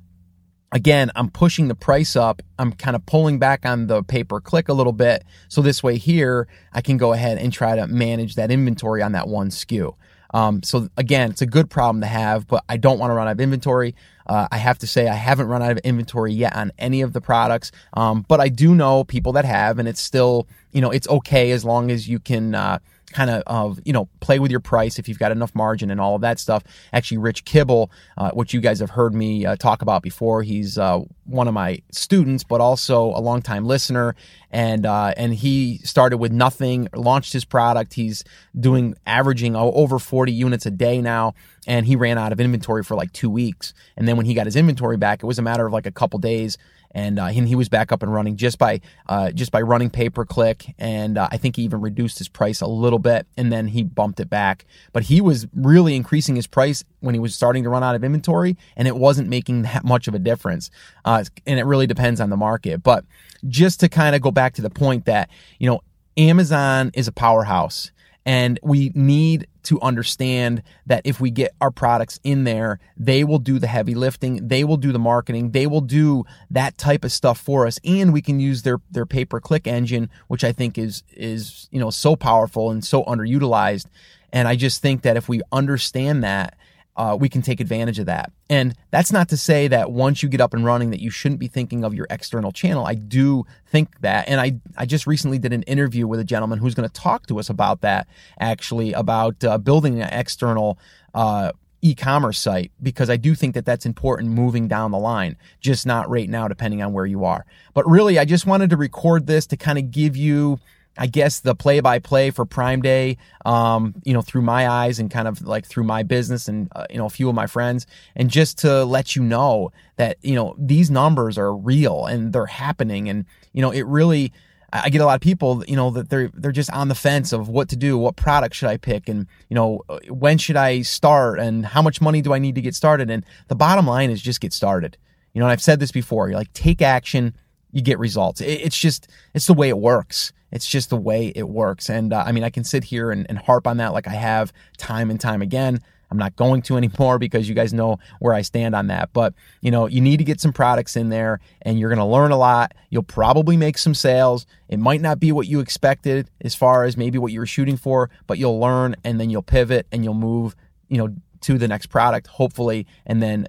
again, 0.71 1.11
I'm 1.15 1.29
pushing 1.29 1.67
the 1.67 1.75
price 1.75 2.15
up. 2.15 2.41
I'm 2.59 2.73
kind 2.73 2.95
of 2.95 3.05
pulling 3.05 3.39
back 3.39 3.65
on 3.65 3.87
the 3.87 4.03
pay 4.03 4.23
per 4.23 4.39
click 4.39 4.69
a 4.69 4.73
little 4.73 4.93
bit. 4.93 5.23
So 5.49 5.61
this 5.61 5.81
way 5.81 5.97
here, 5.97 6.47
I 6.73 6.81
can 6.81 6.97
go 6.97 7.13
ahead 7.13 7.37
and 7.37 7.51
try 7.51 7.75
to 7.75 7.87
manage 7.87 8.35
that 8.35 8.51
inventory 8.51 9.01
on 9.01 9.13
that 9.13 9.27
one 9.27 9.49
SKU. 9.49 9.95
Um, 10.33 10.61
so 10.61 10.89
again, 10.97 11.31
it's 11.31 11.41
a 11.41 11.45
good 11.45 11.69
problem 11.69 12.01
to 12.01 12.07
have, 12.07 12.47
but 12.47 12.63
I 12.67 12.77
don't 12.77 12.99
want 12.99 13.11
to 13.11 13.15
run 13.15 13.27
out 13.27 13.31
of 13.31 13.39
inventory. 13.39 13.95
Uh, 14.25 14.47
I 14.51 14.57
have 14.57 14.77
to 14.79 14.87
say 14.87 15.07
I 15.07 15.13
haven't 15.13 15.47
run 15.47 15.61
out 15.61 15.71
of 15.71 15.77
inventory 15.79 16.33
yet 16.33 16.55
on 16.55 16.71
any 16.77 17.01
of 17.01 17.13
the 17.13 17.21
products, 17.21 17.71
um, 17.93 18.25
but 18.27 18.41
I 18.41 18.49
do 18.49 18.75
know 18.75 19.05
people 19.05 19.31
that 19.33 19.45
have, 19.45 19.79
and 19.79 19.87
it's 19.87 20.01
still, 20.01 20.47
you 20.73 20.81
know, 20.81 20.91
it's 20.91 21.07
okay 21.07 21.51
as 21.51 21.63
long 21.63 21.91
as 21.91 22.09
you 22.09 22.19
can. 22.19 22.55
Uh, 22.55 22.79
kind 23.13 23.29
of, 23.29 23.43
of 23.47 23.79
you 23.85 23.93
know 23.93 24.09
play 24.19 24.39
with 24.39 24.51
your 24.51 24.59
price 24.59 24.99
if 24.99 25.07
you've 25.07 25.19
got 25.19 25.31
enough 25.31 25.53
margin 25.55 25.89
and 25.89 25.99
all 25.99 26.15
of 26.15 26.21
that 26.21 26.39
stuff. 26.39 26.63
Actually, 26.91 27.19
Rich 27.19 27.45
Kibble, 27.45 27.89
uh, 28.17 28.31
which 28.31 28.53
you 28.53 28.61
guys 28.61 28.79
have 28.79 28.89
heard 28.91 29.13
me 29.13 29.45
uh, 29.45 29.55
talk 29.55 29.81
about 29.81 30.01
before, 30.01 30.43
he's 30.43 30.77
uh, 30.77 30.99
one 31.25 31.47
of 31.47 31.53
my 31.53 31.81
students, 31.91 32.43
but 32.43 32.61
also 32.61 33.05
a 33.11 33.21
longtime 33.21 33.65
listener, 33.65 34.15
and 34.51 34.85
uh, 34.85 35.13
and 35.17 35.33
he 35.33 35.79
started 35.79 36.17
with 36.17 36.31
nothing, 36.31 36.89
launched 36.93 37.33
his 37.33 37.45
product. 37.45 37.93
He's 37.93 38.23
doing 38.59 38.95
averaging 39.05 39.55
over 39.55 39.99
40 39.99 40.31
units 40.31 40.65
a 40.65 40.71
day 40.71 41.01
now, 41.01 41.33
and 41.65 41.85
he 41.85 41.95
ran 41.95 42.17
out 42.17 42.31
of 42.31 42.39
inventory 42.39 42.83
for 42.83 42.95
like 42.95 43.13
two 43.13 43.29
weeks. 43.29 43.73
And 43.95 44.07
then 44.07 44.17
when 44.17 44.25
he 44.25 44.33
got 44.33 44.45
his 44.45 44.55
inventory 44.55 44.97
back, 44.97 45.23
it 45.23 45.25
was 45.25 45.39
a 45.39 45.41
matter 45.41 45.65
of 45.65 45.73
like 45.73 45.85
a 45.85 45.91
couple 45.91 46.19
days 46.19 46.57
and 46.91 47.19
uh, 47.19 47.27
he, 47.27 47.41
he, 47.45 47.55
was 47.55 47.69
back 47.69 47.91
up 47.91 48.03
and 48.03 48.13
running 48.13 48.35
just 48.35 48.57
by 48.57 48.81
uh, 49.07 49.31
just 49.31 49.51
by 49.51 49.61
running 49.61 49.89
pay 49.89 50.09
per 50.09 50.25
click, 50.25 50.73
and 50.77 51.17
uh, 51.17 51.27
I 51.31 51.37
think 51.37 51.55
he 51.55 51.63
even 51.63 51.81
reduced 51.81 52.17
his 52.17 52.27
price 52.27 52.61
a 52.61 52.67
little 52.67 52.99
bit, 52.99 53.27
and 53.37 53.51
then 53.51 53.67
he 53.67 53.83
bumped 53.83 54.19
it 54.19 54.29
back. 54.29 54.65
But 54.93 55.03
he 55.03 55.21
was 55.21 55.47
really 55.53 55.95
increasing 55.95 56.35
his 56.35 56.47
price 56.47 56.83
when 56.99 57.13
he 57.13 57.19
was 57.19 57.35
starting 57.35 57.63
to 57.63 57.69
run 57.69 57.83
out 57.83 57.95
of 57.95 58.03
inventory, 58.03 58.57
and 58.75 58.87
it 58.87 58.95
wasn't 58.95 59.29
making 59.29 59.63
that 59.63 59.83
much 59.83 60.07
of 60.07 60.15
a 60.15 60.19
difference. 60.19 60.69
Uh, 61.05 61.23
and 61.45 61.59
it 61.59 61.65
really 61.65 61.87
depends 61.87 62.21
on 62.21 62.29
the 62.29 62.37
market. 62.37 62.83
But 62.83 63.05
just 63.47 63.79
to 63.81 63.89
kind 63.89 64.15
of 64.15 64.21
go 64.21 64.31
back 64.31 64.53
to 64.55 64.61
the 64.61 64.69
point 64.69 65.05
that 65.05 65.29
you 65.59 65.69
know 65.69 65.81
Amazon 66.17 66.91
is 66.93 67.07
a 67.07 67.11
powerhouse 67.11 67.91
and 68.27 68.59
we 68.61 68.91
need 68.93 69.47
to 69.67 69.81
understand 69.81 70.63
that 70.85 71.01
if 71.03 71.19
we 71.19 71.29
get 71.29 71.53
our 71.59 71.71
products 71.71 72.21
in 72.23 72.45
there, 72.45 72.79
they 72.95 73.25
will 73.25 73.39
do 73.39 73.59
the 73.59 73.67
heavy 73.67 73.93
lifting, 73.95 74.47
they 74.47 74.63
will 74.63 74.77
do 74.77 74.93
the 74.93 74.99
marketing, 74.99 75.51
they 75.51 75.67
will 75.67 75.81
do 75.81 76.23
that 76.49 76.77
type 76.77 77.03
of 77.03 77.11
stuff 77.11 77.37
for 77.37 77.67
us, 77.67 77.77
and 77.83 78.13
we 78.13 78.21
can 78.21 78.39
use 78.39 78.61
their 78.61 78.79
their 78.89 79.05
pay 79.05 79.25
per 79.25 79.41
click 79.41 79.67
engine, 79.67 80.09
which 80.27 80.43
I 80.43 80.53
think 80.53 80.77
is 80.77 81.03
is 81.11 81.67
you 81.71 81.79
know 81.79 81.89
so 81.89 82.15
powerful 82.15 82.71
and 82.71 82.83
so 82.83 83.03
underutilized. 83.03 83.87
And 84.31 84.47
I 84.47 84.55
just 84.55 84.81
think 84.81 85.01
that 85.01 85.17
if 85.17 85.27
we 85.27 85.41
understand 85.51 86.23
that 86.23 86.57
uh, 86.97 87.15
we 87.19 87.29
can 87.29 87.41
take 87.41 87.59
advantage 87.59 87.99
of 87.99 88.07
that. 88.07 88.31
And 88.49 88.75
that's 88.91 89.11
not 89.11 89.29
to 89.29 89.37
say 89.37 89.67
that 89.67 89.91
once 89.91 90.23
you 90.23 90.29
get 90.29 90.41
up 90.41 90.53
and 90.53 90.65
running 90.65 90.89
that 90.89 90.99
you 90.99 91.11
shouldn't 91.11 91.39
be 91.39 91.47
thinking 91.47 91.83
of 91.83 91.93
your 91.93 92.07
external 92.09 92.51
channel. 92.51 92.85
I 92.85 92.95
do 92.95 93.45
think 93.67 94.01
that. 94.01 94.27
And 94.27 94.41
I, 94.41 94.55
I 94.77 94.85
just 94.85 95.05
recently 95.05 95.37
did 95.37 95.53
an 95.53 95.63
interview 95.63 96.07
with 96.07 96.19
a 96.19 96.23
gentleman 96.23 96.57
who's 96.57 96.73
going 96.73 96.89
to 96.89 96.93
talk 96.93 97.27
to 97.27 97.39
us 97.39 97.49
about 97.49 97.81
that, 97.81 98.07
actually, 98.39 98.93
about 98.93 99.43
uh, 99.43 99.59
building 99.59 100.01
an 100.01 100.09
external 100.11 100.79
uh, 101.13 101.51
e-commerce 101.81 102.39
site 102.39 102.71
because 102.81 103.09
I 103.09 103.17
do 103.17 103.35
think 103.35 103.53
that 103.53 103.65
that's 103.65 103.85
important 103.85 104.31
moving 104.31 104.67
down 104.67 104.91
the 104.91 104.97
line, 104.97 105.37
just 105.59 105.85
not 105.85 106.09
right 106.09 106.27
now, 106.27 106.47
depending 106.47 106.81
on 106.81 106.93
where 106.93 107.05
you 107.05 107.25
are. 107.25 107.45
But 107.75 107.87
really, 107.87 108.17
I 108.17 108.25
just 108.25 108.47
wanted 108.47 108.71
to 108.71 108.77
record 108.77 109.27
this 109.27 109.45
to 109.47 109.57
kind 109.57 109.77
of 109.77 109.91
give 109.91 110.17
you 110.17 110.59
I 110.97 111.07
guess 111.07 111.39
the 111.39 111.55
play 111.55 111.79
by 111.79 111.99
play 111.99 112.31
for 112.31 112.45
Prime 112.45 112.81
Day, 112.81 113.17
um, 113.45 113.93
you 114.03 114.13
know, 114.13 114.21
through 114.21 114.41
my 114.41 114.67
eyes 114.67 114.99
and 114.99 115.11
kind 115.11 115.27
of 115.27 115.41
like 115.41 115.65
through 115.65 115.83
my 115.83 116.03
business 116.03 116.47
and, 116.47 116.69
uh, 116.75 116.85
you 116.89 116.97
know, 116.97 117.05
a 117.05 117.09
few 117.09 117.29
of 117.29 117.35
my 117.35 117.47
friends. 117.47 117.85
And 118.15 118.29
just 118.29 118.57
to 118.59 118.83
let 118.83 119.15
you 119.15 119.23
know 119.23 119.71
that, 119.97 120.17
you 120.21 120.35
know, 120.35 120.55
these 120.57 120.89
numbers 120.89 121.37
are 121.37 121.55
real 121.55 122.05
and 122.05 122.33
they're 122.33 122.45
happening. 122.45 123.09
And, 123.09 123.25
you 123.53 123.61
know, 123.61 123.71
it 123.71 123.85
really, 123.85 124.33
I 124.73 124.89
get 124.89 125.01
a 125.01 125.05
lot 125.05 125.15
of 125.15 125.21
people, 125.21 125.63
you 125.67 125.75
know, 125.75 125.91
that 125.91 126.09
they're, 126.09 126.29
they're 126.33 126.51
just 126.51 126.71
on 126.71 126.87
the 126.87 126.95
fence 126.95 127.31
of 127.31 127.47
what 127.47 127.69
to 127.69 127.75
do. 127.75 127.97
What 127.97 128.15
product 128.15 128.55
should 128.55 128.69
I 128.69 128.77
pick? 128.77 129.07
And, 129.07 129.27
you 129.49 129.55
know, 129.55 129.83
when 130.09 130.37
should 130.37 130.57
I 130.57 130.81
start? 130.81 131.39
And 131.39 131.65
how 131.65 131.81
much 131.81 132.01
money 132.01 132.21
do 132.21 132.33
I 132.33 132.39
need 132.39 132.55
to 132.55 132.61
get 132.61 132.75
started? 132.75 133.09
And 133.09 133.25
the 133.47 133.55
bottom 133.55 133.87
line 133.87 134.09
is 134.09 134.21
just 134.21 134.41
get 134.41 134.51
started. 134.51 134.97
You 135.33 135.39
know, 135.39 135.45
and 135.45 135.51
I've 135.51 135.61
said 135.61 135.79
this 135.79 135.91
before, 135.91 136.27
you're 136.27 136.37
like, 136.37 136.51
take 136.53 136.81
action, 136.81 137.35
you 137.71 137.81
get 137.81 137.99
results. 137.99 138.41
It's 138.41 138.77
just, 138.77 139.07
it's 139.33 139.47
the 139.47 139.53
way 139.53 139.69
it 139.69 139.77
works. 139.77 140.31
It's 140.51 140.67
just 140.67 140.89
the 140.89 140.97
way 140.97 141.31
it 141.35 141.49
works. 141.49 141.89
And 141.89 142.13
uh, 142.13 142.23
I 142.25 142.31
mean, 142.31 142.43
I 142.43 142.49
can 142.49 142.63
sit 142.63 142.85
here 142.85 143.11
and, 143.11 143.25
and 143.29 143.37
harp 143.37 143.67
on 143.67 143.77
that 143.77 143.93
like 143.93 144.07
I 144.07 144.13
have 144.13 144.53
time 144.77 145.09
and 145.09 145.19
time 145.19 145.41
again. 145.41 145.81
I'm 146.09 146.17
not 146.17 146.35
going 146.37 146.61
to 146.63 146.77
anymore 146.77 147.19
because 147.19 147.49
you 147.49 147.55
guys 147.55 147.73
know 147.73 147.99
where 148.19 148.33
I 148.33 148.41
stand 148.41 148.75
on 148.75 148.87
that. 148.87 149.09
But, 149.13 149.33
you 149.61 149.71
know, 149.71 149.87
you 149.87 150.01
need 150.01 150.17
to 150.17 150.23
get 150.23 150.39
some 150.39 150.53
products 150.53 150.95
in 150.95 151.09
there 151.09 151.39
and 151.61 151.79
you're 151.79 151.89
going 151.89 151.99
to 151.99 152.05
learn 152.05 152.31
a 152.31 152.37
lot. 152.37 152.73
You'll 152.89 153.03
probably 153.03 153.57
make 153.57 153.77
some 153.77 153.93
sales. 153.93 154.45
It 154.69 154.79
might 154.79 155.01
not 155.01 155.19
be 155.19 155.31
what 155.31 155.47
you 155.47 155.59
expected 155.59 156.29
as 156.41 156.55
far 156.55 156.85
as 156.85 156.95
maybe 156.95 157.17
what 157.17 157.31
you 157.31 157.39
were 157.39 157.45
shooting 157.45 157.77
for, 157.77 158.09
but 158.25 158.37
you'll 158.37 158.59
learn 158.59 158.95
and 159.03 159.19
then 159.19 159.29
you'll 159.29 159.41
pivot 159.41 159.85
and 159.91 160.03
you'll 160.03 160.13
move, 160.13 160.55
you 160.87 160.97
know, 160.97 161.13
to 161.41 161.57
the 161.57 161.67
next 161.67 161.87
product, 161.87 162.27
hopefully, 162.27 162.87
and 163.05 163.21
then 163.21 163.47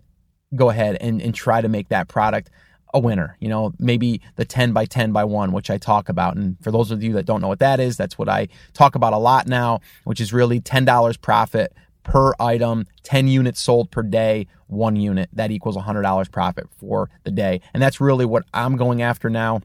go 0.54 0.70
ahead 0.70 0.96
and, 1.00 1.22
and 1.22 1.34
try 1.34 1.60
to 1.60 1.68
make 1.68 1.88
that 1.88 2.08
product 2.08 2.50
a 2.94 3.00
winner, 3.00 3.36
you 3.40 3.48
know, 3.48 3.72
maybe 3.78 4.20
the 4.36 4.44
10 4.44 4.72
by 4.72 4.84
10 4.84 5.12
by 5.12 5.24
1, 5.24 5.52
which 5.52 5.70
I 5.70 5.78
talk 5.78 6.08
about. 6.08 6.36
And 6.36 6.56
for 6.62 6.70
those 6.70 6.90
of 6.90 7.02
you 7.02 7.12
that 7.14 7.26
don't 7.26 7.40
know 7.40 7.48
what 7.48 7.58
that 7.58 7.80
is, 7.80 7.96
that's 7.96 8.18
what 8.18 8.28
I 8.28 8.48
talk 8.72 8.94
about 8.94 9.12
a 9.12 9.18
lot 9.18 9.46
now, 9.46 9.80
which 10.04 10.20
is 10.20 10.32
really 10.32 10.60
$10 10.60 11.20
profit 11.20 11.72
per 12.02 12.32
item, 12.40 12.86
10 13.02 13.28
units 13.28 13.60
sold 13.60 13.90
per 13.90 14.02
day, 14.02 14.46
one 14.66 14.96
unit. 14.96 15.28
That 15.32 15.50
equals 15.50 15.76
$100 15.76 16.30
profit 16.32 16.66
for 16.78 17.10
the 17.24 17.30
day. 17.30 17.60
And 17.74 17.82
that's 17.82 18.00
really 18.00 18.24
what 18.24 18.44
I'm 18.54 18.76
going 18.76 19.02
after 19.02 19.28
now. 19.28 19.60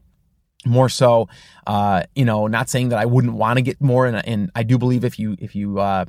more 0.66 0.88
so 0.88 1.28
uh, 1.66 2.02
you 2.14 2.24
know 2.24 2.46
not 2.46 2.68
saying 2.70 2.88
that 2.88 2.98
i 2.98 3.04
wouldn't 3.04 3.34
want 3.34 3.58
to 3.58 3.62
get 3.62 3.80
more 3.80 4.06
and, 4.06 4.26
and 4.26 4.50
i 4.54 4.62
do 4.62 4.78
believe 4.78 5.04
if 5.04 5.18
you 5.18 5.36
if 5.38 5.54
you 5.54 5.78
uh, 5.78 6.04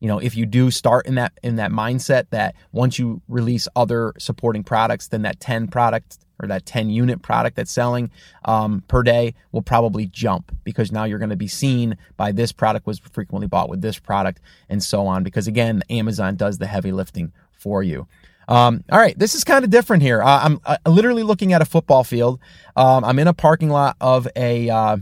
you 0.00 0.08
know 0.08 0.18
if 0.18 0.34
you 0.34 0.46
do 0.46 0.70
start 0.70 1.06
in 1.06 1.14
that 1.14 1.32
in 1.42 1.56
that 1.56 1.70
mindset 1.70 2.24
that 2.30 2.54
once 2.72 2.98
you 2.98 3.22
release 3.28 3.68
other 3.76 4.12
supporting 4.18 4.64
products 4.64 5.08
then 5.08 5.22
that 5.22 5.38
10 5.38 5.68
product 5.68 6.18
or 6.42 6.48
that 6.48 6.64
10 6.64 6.88
unit 6.88 7.20
product 7.22 7.56
that's 7.56 7.70
selling 7.70 8.10
um, 8.46 8.82
per 8.88 9.02
day 9.02 9.34
will 9.52 9.62
probably 9.62 10.06
jump 10.06 10.56
because 10.64 10.90
now 10.90 11.04
you're 11.04 11.18
going 11.18 11.30
to 11.30 11.36
be 11.36 11.46
seen 11.46 11.96
by 12.16 12.32
this 12.32 12.50
product 12.50 12.86
was 12.86 12.98
frequently 12.98 13.46
bought 13.46 13.68
with 13.68 13.82
this 13.82 13.98
product 13.98 14.40
and 14.68 14.82
so 14.82 15.06
on 15.06 15.22
because 15.22 15.46
again 15.46 15.82
amazon 15.90 16.34
does 16.34 16.58
the 16.58 16.66
heavy 16.66 16.92
lifting 16.92 17.32
for 17.52 17.82
you 17.82 18.08
um, 18.48 18.82
all 18.90 18.98
right, 18.98 19.16
this 19.16 19.36
is 19.36 19.44
kind 19.44 19.64
of 19.64 19.70
different 19.70 20.02
here. 20.02 20.20
Uh, 20.20 20.40
I'm 20.42 20.60
uh, 20.66 20.76
literally 20.84 21.22
looking 21.22 21.52
at 21.52 21.62
a 21.62 21.64
football 21.64 22.02
field. 22.02 22.40
Um, 22.74 23.04
I'm 23.04 23.20
in 23.20 23.28
a 23.28 23.32
parking 23.32 23.68
lot 23.68 23.96
of 24.00 24.26
a 24.34 24.68
uh, 24.68 24.96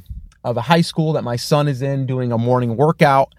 of 0.44 0.58
a 0.58 0.61
high 0.61 0.82
school 0.82 1.14
that 1.14 1.24
my 1.24 1.37
son 1.37 1.66
is 1.66 1.80
in, 1.80 2.04
doing 2.04 2.30
a 2.30 2.37
morning 2.37 2.76
workout 2.76 3.32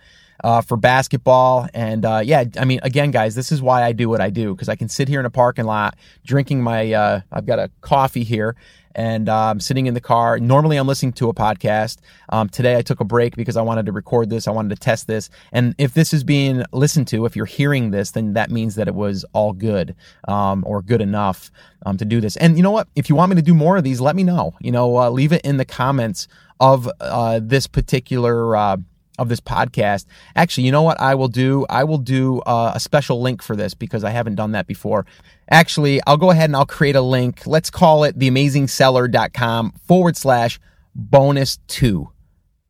uh, 0.44 0.62
for 0.62 0.78
basketball. 0.78 1.68
And 1.74 2.06
uh, 2.06 2.22
yeah, 2.24 2.46
I 2.58 2.66
mean, 2.66 2.80
again, 2.84 3.12
guys, 3.12 3.36
this 3.36 3.52
is 3.52 3.62
why 3.62 3.84
I 3.84 3.92
do 3.92 4.10
what 4.10 4.22
I 4.22 4.30
do 4.30 4.54
because 4.54 4.70
I 4.70 4.76
can 4.76 4.90
sit 4.90 5.08
here 5.08 5.20
in 5.20 5.26
a 5.26 5.32
parking 5.32 5.66
lot 5.66 5.96
drinking 6.26 6.62
my. 6.62 6.94
Uh, 6.94 7.22
I've 7.32 7.46
got 7.46 7.60
a 7.60 7.70
coffee 7.82 8.24
here 8.24 8.56
and 8.96 9.30
I'm 9.30 9.52
um, 9.52 9.60
sitting 9.60 9.86
in 9.86 9.94
the 9.94 10.02
car. 10.02 10.40
Normally, 10.40 10.78
I'm 10.78 10.88
listening 10.88 11.14
to 11.14 11.30
a 11.30 11.34
podcast. 11.34 11.98
Um, 12.30 12.50
today, 12.50 12.76
I 12.76 12.82
took 12.82 13.00
a 13.00 13.06
break 13.06 13.36
because 13.36 13.56
I 13.56 13.62
wanted 13.62 13.86
to 13.86 13.92
record 13.92 14.30
this. 14.30 14.48
I 14.48 14.52
wanted 14.52 14.70
to 14.70 14.76
test 14.76 15.08
this. 15.08 15.30
And 15.52 15.76
if 15.78 15.94
this 15.94 16.14
is 16.14 16.24
being 16.24 16.64
listened 16.72 17.08
to, 17.10 17.26
if 17.26 17.36
you're 17.36 17.46
hearing 17.46 17.92
this, 17.92 18.12
then 18.12 18.34
that 18.34 18.50
means 18.50 18.76
that 18.76 18.88
it 18.88 18.96
was 18.96 19.26
all 19.34 19.54
good 19.54 19.96
um, 20.28 20.64
or 20.68 20.82
good 20.82 21.02
enough 21.02 21.52
um, 21.86 21.98
to 21.98 22.06
do 22.06 22.20
this. 22.20 22.36
And 22.38 22.58
you 22.58 22.64
know 22.64 22.72
what? 22.72 22.88
If 22.96 23.10
you 23.10 23.16
want 23.16 23.30
me 23.30 23.36
to 23.36 23.42
do 23.42 23.54
more 23.54 23.78
of 23.78 23.84
these, 23.84 24.02
let 24.02 24.16
me 24.16 24.24
know. 24.24 24.56
You 24.60 24.72
know, 24.72 24.98
uh, 24.98 25.10
leave 25.10 25.32
it 25.32 25.42
in 25.46 25.58
the 25.58 25.66
comments 25.66 26.28
of 26.60 26.90
uh, 27.00 27.40
this 27.42 27.68
particular. 27.68 28.56
Uh, 28.56 28.78
of 29.20 29.30
this 29.30 29.40
podcast. 29.40 30.06
Actually, 30.36 30.64
you 30.64 30.72
know 30.72 30.82
what 30.82 31.00
I 31.00 31.14
will 31.14 31.28
do? 31.28 31.66
I 31.70 31.84
will 31.84 31.98
do 32.00 32.40
uh, 32.42 32.72
a 32.74 32.80
special 32.80 33.22
link 33.22 33.44
for 33.44 33.56
this 33.56 33.74
because 33.74 34.04
I 34.04 34.10
haven't 34.10 34.36
done 34.36 34.54
that 34.54 34.66
before. 34.66 35.06
Actually, 35.52 36.02
I'll 36.08 36.18
go 36.18 36.32
ahead 36.32 36.50
and 36.50 36.56
I'll 36.56 36.66
create 36.66 36.96
a 36.96 37.02
link. 37.02 37.46
Let's 37.46 37.70
call 37.70 38.04
it 38.04 38.18
theamazingseller.com 38.18 39.74
forward 39.86 40.18
slash 40.18 40.60
bonus 40.96 41.60
two. 41.68 42.10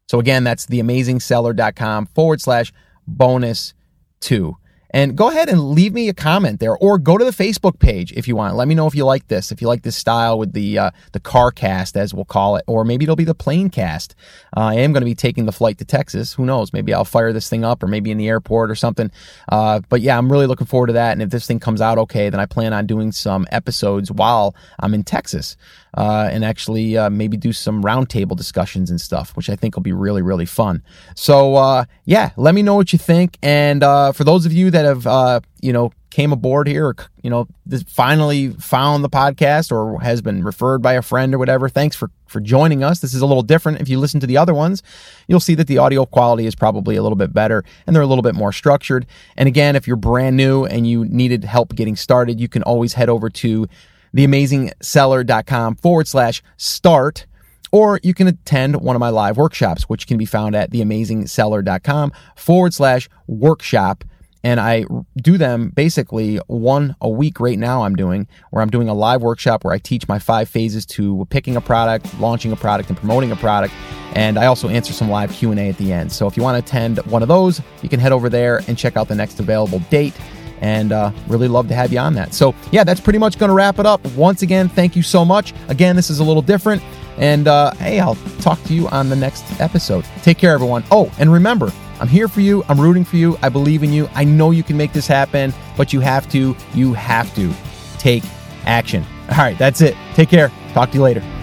So 0.09 0.19
again, 0.19 0.43
that's 0.43 0.65
theamazingseller.com 0.65 2.07
forward 2.07 2.41
slash 2.41 2.73
bonus 3.07 3.73
two. 4.19 4.57
And 4.91 5.15
go 5.15 5.29
ahead 5.29 5.49
and 5.49 5.71
leave 5.71 5.93
me 5.93 6.09
a 6.09 6.13
comment 6.13 6.59
there, 6.59 6.75
or 6.77 6.97
go 6.97 7.17
to 7.17 7.25
the 7.25 7.31
Facebook 7.31 7.79
page 7.79 8.11
if 8.13 8.27
you 8.27 8.35
want. 8.35 8.55
Let 8.55 8.67
me 8.67 8.75
know 8.75 8.87
if 8.87 8.95
you 8.95 9.05
like 9.05 9.27
this, 9.27 9.51
if 9.51 9.61
you 9.61 9.67
like 9.67 9.83
this 9.83 9.95
style 9.95 10.39
with 10.39 10.53
the 10.53 10.77
uh, 10.77 10.91
the 11.11 11.19
car 11.19 11.51
cast, 11.51 11.95
as 11.95 12.13
we'll 12.13 12.25
call 12.25 12.55
it, 12.55 12.63
or 12.67 12.83
maybe 12.83 13.03
it'll 13.03 13.15
be 13.15 13.23
the 13.23 13.35
plane 13.35 13.69
cast. 13.69 14.15
Uh, 14.55 14.61
I 14.61 14.75
am 14.75 14.91
going 14.91 15.01
to 15.01 15.05
be 15.05 15.15
taking 15.15 15.45
the 15.45 15.51
flight 15.51 15.77
to 15.79 15.85
Texas. 15.85 16.33
Who 16.33 16.45
knows? 16.45 16.73
Maybe 16.73 16.93
I'll 16.93 17.05
fire 17.05 17.33
this 17.33 17.49
thing 17.49 17.63
up, 17.63 17.83
or 17.83 17.87
maybe 17.87 18.11
in 18.11 18.17
the 18.17 18.27
airport 18.27 18.71
or 18.71 18.75
something. 18.75 19.11
Uh, 19.49 19.81
but 19.89 20.01
yeah, 20.01 20.17
I'm 20.17 20.31
really 20.31 20.47
looking 20.47 20.67
forward 20.67 20.87
to 20.87 20.93
that. 20.93 21.13
And 21.13 21.21
if 21.21 21.29
this 21.29 21.45
thing 21.45 21.59
comes 21.59 21.81
out 21.81 21.97
okay, 21.99 22.29
then 22.29 22.39
I 22.39 22.45
plan 22.45 22.73
on 22.73 22.87
doing 22.87 23.11
some 23.11 23.47
episodes 23.51 24.11
while 24.11 24.55
I'm 24.79 24.93
in 24.93 25.03
Texas 25.03 25.55
uh, 25.95 26.29
and 26.31 26.45
actually 26.45 26.97
uh, 26.97 27.09
maybe 27.09 27.37
do 27.37 27.53
some 27.53 27.83
roundtable 27.83 28.35
discussions 28.35 28.89
and 28.89 28.99
stuff, 28.99 29.35
which 29.35 29.49
I 29.49 29.55
think 29.55 29.75
will 29.75 29.83
be 29.83 29.93
really, 29.93 30.21
really 30.21 30.45
fun. 30.45 30.83
So, 31.15 31.55
uh, 31.55 31.85
yeah, 32.05 32.31
let 32.37 32.55
me 32.55 32.61
know 32.61 32.75
what 32.75 32.93
you 32.93 32.99
think. 32.99 33.37
And 33.41 33.83
uh, 33.83 34.11
for 34.11 34.23
those 34.23 34.45
of 34.45 34.53
you 34.53 34.71
that 34.71 34.85
have, 34.85 35.07
uh, 35.07 35.39
you 35.61 35.73
know, 35.73 35.91
came 36.09 36.31
aboard 36.31 36.67
here 36.67 36.87
or, 36.87 36.95
you 37.21 37.29
know, 37.29 37.47
finally 37.87 38.49
found 38.49 39.03
the 39.03 39.09
podcast 39.09 39.71
or 39.71 39.99
has 40.01 40.21
been 40.21 40.43
referred 40.43 40.81
by 40.81 40.93
a 40.93 41.01
friend 41.01 41.35
or 41.35 41.37
whatever, 41.37 41.69
thanks 41.69 41.95
for, 41.95 42.09
for 42.25 42.39
joining 42.39 42.83
us. 42.83 42.99
This 42.99 43.13
is 43.13 43.21
a 43.21 43.27
little 43.27 43.43
different. 43.43 43.79
If 43.79 43.89
you 43.89 43.99
listen 43.99 44.19
to 44.21 44.27
the 44.27 44.37
other 44.37 44.53
ones, 44.53 44.81
you'll 45.27 45.39
see 45.39 45.53
that 45.55 45.67
the 45.67 45.77
audio 45.77 46.05
quality 46.05 46.47
is 46.47 46.55
probably 46.55 46.95
a 46.95 47.03
little 47.03 47.15
bit 47.15 47.31
better 47.31 47.63
and 47.85 47.95
they're 47.95 48.03
a 48.03 48.07
little 48.07 48.23
bit 48.23 48.33
more 48.33 48.51
structured. 48.51 49.05
And 49.37 49.47
again, 49.47 49.75
if 49.75 49.85
you're 49.85 49.97
brand 49.97 50.35
new 50.35 50.65
and 50.65 50.87
you 50.87 51.05
needed 51.05 51.43
help 51.43 51.75
getting 51.75 51.95
started, 51.95 52.39
you 52.39 52.47
can 52.47 52.63
always 52.63 52.93
head 52.93 53.09
over 53.09 53.29
to 53.29 53.67
theamazingseller.com 54.15 55.75
forward 55.75 56.07
slash 56.07 56.41
start. 56.57 57.25
Or 57.71 57.99
you 58.01 58.13
can 58.13 58.27
attend 58.27 58.77
one 58.77 58.95
of 58.95 58.99
my 58.99 59.09
live 59.09 59.37
workshops, 59.37 59.83
which 59.83 60.07
can 60.07 60.17
be 60.17 60.25
found 60.25 60.55
at 60.55 60.71
theamazingseller.com 60.71 62.11
forward 62.35 62.73
slash 62.73 63.09
workshop. 63.27 64.03
And 64.43 64.59
I 64.59 64.85
do 65.17 65.37
them 65.37 65.69
basically 65.69 66.37
one 66.47 66.95
a 67.01 67.09
week 67.09 67.39
right 67.39 67.59
now. 67.59 67.83
I'm 67.83 67.95
doing 67.95 68.27
where 68.51 68.63
I'm 68.63 68.69
doing 68.69 68.87
a 68.87 68.93
live 68.93 69.21
workshop 69.21 69.65
where 69.65 69.73
I 69.73 69.79
teach 69.79 70.07
my 70.07 70.17
five 70.17 70.47
phases 70.47 70.85
to 70.87 71.27
picking 71.29 71.57
a 71.57 71.61
product, 71.61 72.17
launching 72.19 72.51
a 72.53 72.55
product, 72.55 72.89
and 72.89 72.97
promoting 72.97 73.31
a 73.31 73.35
product. 73.35 73.73
And 74.13 74.39
I 74.39 74.45
also 74.45 74.69
answer 74.69 74.93
some 74.93 75.09
live 75.09 75.31
Q 75.31 75.51
and 75.51 75.59
A 75.59 75.69
at 75.69 75.77
the 75.77 75.91
end. 75.91 76.11
So 76.11 76.25
if 76.25 76.37
you 76.37 76.41
want 76.41 76.55
to 76.55 76.67
attend 76.67 76.99
one 77.05 77.21
of 77.21 77.27
those, 77.27 77.61
you 77.83 77.89
can 77.89 77.99
head 77.99 78.13
over 78.13 78.29
there 78.29 78.61
and 78.67 78.77
check 78.77 78.95
out 78.95 79.09
the 79.09 79.15
next 79.15 79.39
available 79.39 79.79
date 79.91 80.15
and 80.61 80.91
uh, 80.91 81.11
really 81.27 81.47
love 81.47 81.67
to 81.69 81.75
have 81.75 81.91
you 81.91 81.99
on 81.99 82.13
that. 82.15 82.33
So, 82.33 82.53
yeah, 82.71 82.83
that's 82.83 82.99
pretty 82.99 83.19
much 83.19 83.37
going 83.37 83.49
to 83.49 83.53
wrap 83.53 83.79
it 83.79 83.85
up. 83.85 84.05
Once 84.13 84.41
again, 84.41 84.69
thank 84.69 84.95
you 84.95 85.03
so 85.03 85.23
much. 85.23 85.53
Again, 85.67 85.95
this 85.95 86.09
is 86.09 86.19
a 86.19 86.23
little 86.23 86.41
different. 86.41 86.81
And 87.17 87.47
uh, 87.47 87.71
hey, 87.75 87.99
I'll 87.99 88.15
talk 88.39 88.61
to 88.63 88.73
you 88.73 88.87
on 88.89 89.09
the 89.09 89.15
next 89.15 89.59
episode. 89.59 90.05
Take 90.21 90.37
care, 90.37 90.53
everyone. 90.53 90.83
Oh, 90.91 91.11
and 91.19 91.31
remember, 91.31 91.71
I'm 91.99 92.07
here 92.07 92.27
for 92.29 92.41
you. 92.41 92.63
I'm 92.69 92.79
rooting 92.79 93.03
for 93.03 93.17
you. 93.17 93.37
I 93.41 93.49
believe 93.49 93.83
in 93.83 93.91
you. 93.91 94.07
I 94.15 94.23
know 94.23 94.51
you 94.51 94.63
can 94.63 94.77
make 94.77 94.93
this 94.93 95.07
happen, 95.07 95.53
but 95.75 95.91
you 95.91 95.99
have 95.99 96.29
to, 96.31 96.55
you 96.73 96.93
have 96.93 97.33
to 97.35 97.51
take 97.97 98.23
action. 98.65 99.03
All 99.31 99.37
right, 99.37 99.57
that's 99.57 99.81
it. 99.81 99.95
Take 100.13 100.29
care. 100.29 100.51
Talk 100.73 100.91
to 100.91 100.97
you 100.97 101.03
later. 101.03 101.38